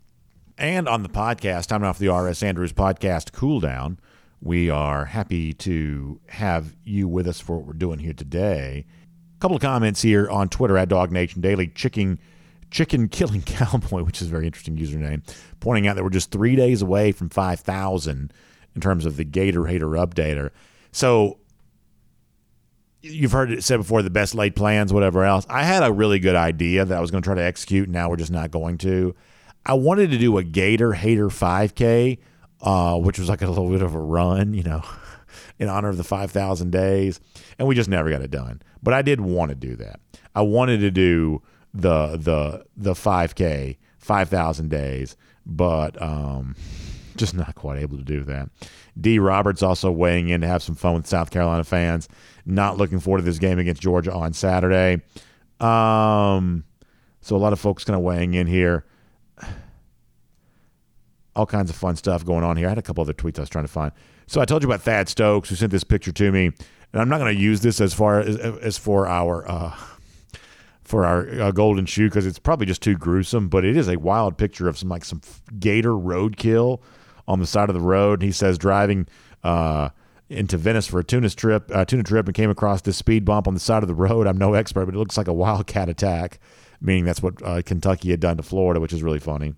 [0.60, 2.44] And on the podcast, time off the R.S.
[2.44, 3.98] Andrews podcast cool down,
[4.42, 8.86] we are happy to have you with us for what we're doing here today.
[9.38, 11.68] A couple of comments here on Twitter at Dog Nation Daily.
[11.68, 12.20] Chicken,
[12.72, 15.22] chicken killing cowboy, which is a very interesting username,
[15.62, 18.34] pointing out that we're just three days away from 5,000
[18.76, 20.50] in terms of the Gator Hater Updater.
[20.92, 21.40] So
[23.02, 25.46] you've heard it said before the best laid plans, whatever else.
[25.50, 27.88] I had a really good idea that I was going to try to execute.
[27.88, 29.16] Now we're just not going to.
[29.66, 32.18] I wanted to do a Gator Hater 5K,
[32.62, 34.84] uh, which was like a little bit of a run, you know,
[35.60, 37.20] in honor of the 5,000 days,
[37.58, 38.62] and we just never got it done.
[38.82, 40.00] But I did want to do that.
[40.36, 41.42] I wanted to do
[41.74, 46.56] the the the 5K 5,000 days, but um,
[47.18, 48.50] just not quite able to do that.
[49.00, 49.20] D.
[49.20, 52.08] Roberts also weighing in to have some fun with South Carolina fans.
[52.46, 55.02] Not looking forward to this game against Georgia on Saturday.
[55.60, 56.64] Um,
[57.22, 58.86] So a lot of folks kind of weighing in here.
[61.40, 62.68] All kinds of fun stuff going on here.
[62.68, 63.94] I had a couple other tweets I was trying to find.
[64.28, 66.48] So I told you about Thad Stokes, who sent this picture to me,
[66.92, 69.74] and I'm not going to use this as far as, as for our uh,
[70.84, 73.48] for our uh, golden shoe because it's probably just too gruesome.
[73.48, 75.22] But it is a wild picture of some like some
[75.60, 76.82] gator roadkill
[77.26, 78.22] on the side of the road.
[78.22, 79.08] He says driving
[79.42, 79.90] uh,
[80.28, 83.48] into Venice for a tuna trip, uh, tuna trip, and came across this speed bump
[83.48, 84.28] on the side of the road.
[84.28, 86.40] I'm no expert, but it looks like a wildcat attack,
[86.82, 89.54] meaning that's what uh, Kentucky had done to Florida, which is really funny.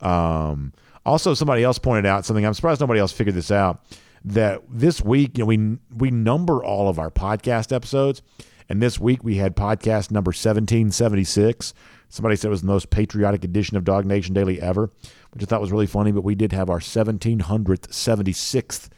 [0.00, 0.72] Um,
[1.06, 2.46] also, somebody else pointed out something.
[2.46, 3.84] I'm surprised nobody else figured this out.
[4.24, 8.22] That this week, you know, we we number all of our podcast episodes,
[8.70, 11.74] and this week we had podcast number 1776.
[12.08, 14.90] Somebody said it was the most patriotic edition of Dog Nation Daily ever,
[15.32, 16.10] which I thought was really funny.
[16.10, 18.88] But we did have our 1776th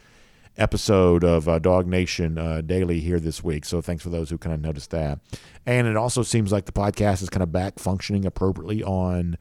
[0.57, 3.65] episode of uh, Dog Nation uh, Daily here this week.
[3.65, 5.19] So thanks for those who kind of noticed that.
[5.65, 9.39] And it also seems like the podcast is kind of back functioning appropriately on.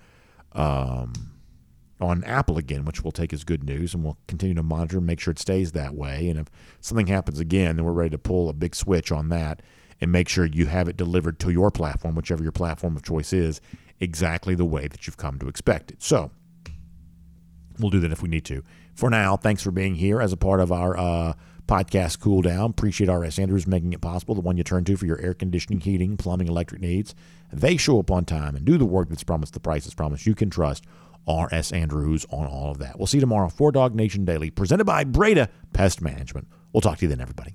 [0.53, 1.34] Um,
[1.99, 5.07] on Apple again, which we'll take as good news, and we'll continue to monitor and
[5.07, 6.29] make sure it stays that way.
[6.29, 6.47] And if
[6.81, 9.61] something happens again, then we're ready to pull a big switch on that
[10.01, 13.31] and make sure you have it delivered to your platform, whichever your platform of choice
[13.31, 13.61] is,
[13.99, 16.03] exactly the way that you've come to expect it.
[16.03, 16.31] So
[17.79, 18.63] we'll do that if we need to.
[18.93, 21.33] For now, thanks for being here as a part of our uh,
[21.67, 22.71] podcast cool down.
[22.71, 25.79] Appreciate RS Andrews making it possible, the one you turn to for your air conditioning,
[25.79, 27.15] heating, plumbing, electric needs.
[27.51, 30.25] They show up on time and do the work that's promised, the price is promised.
[30.25, 30.85] You can trust
[31.27, 31.71] R.S.
[31.71, 32.97] Andrews on all of that.
[32.97, 36.47] We'll see you tomorrow for DawgNation Daily, presented by Breda Pest Management.
[36.73, 37.53] We'll talk to you then, everybody.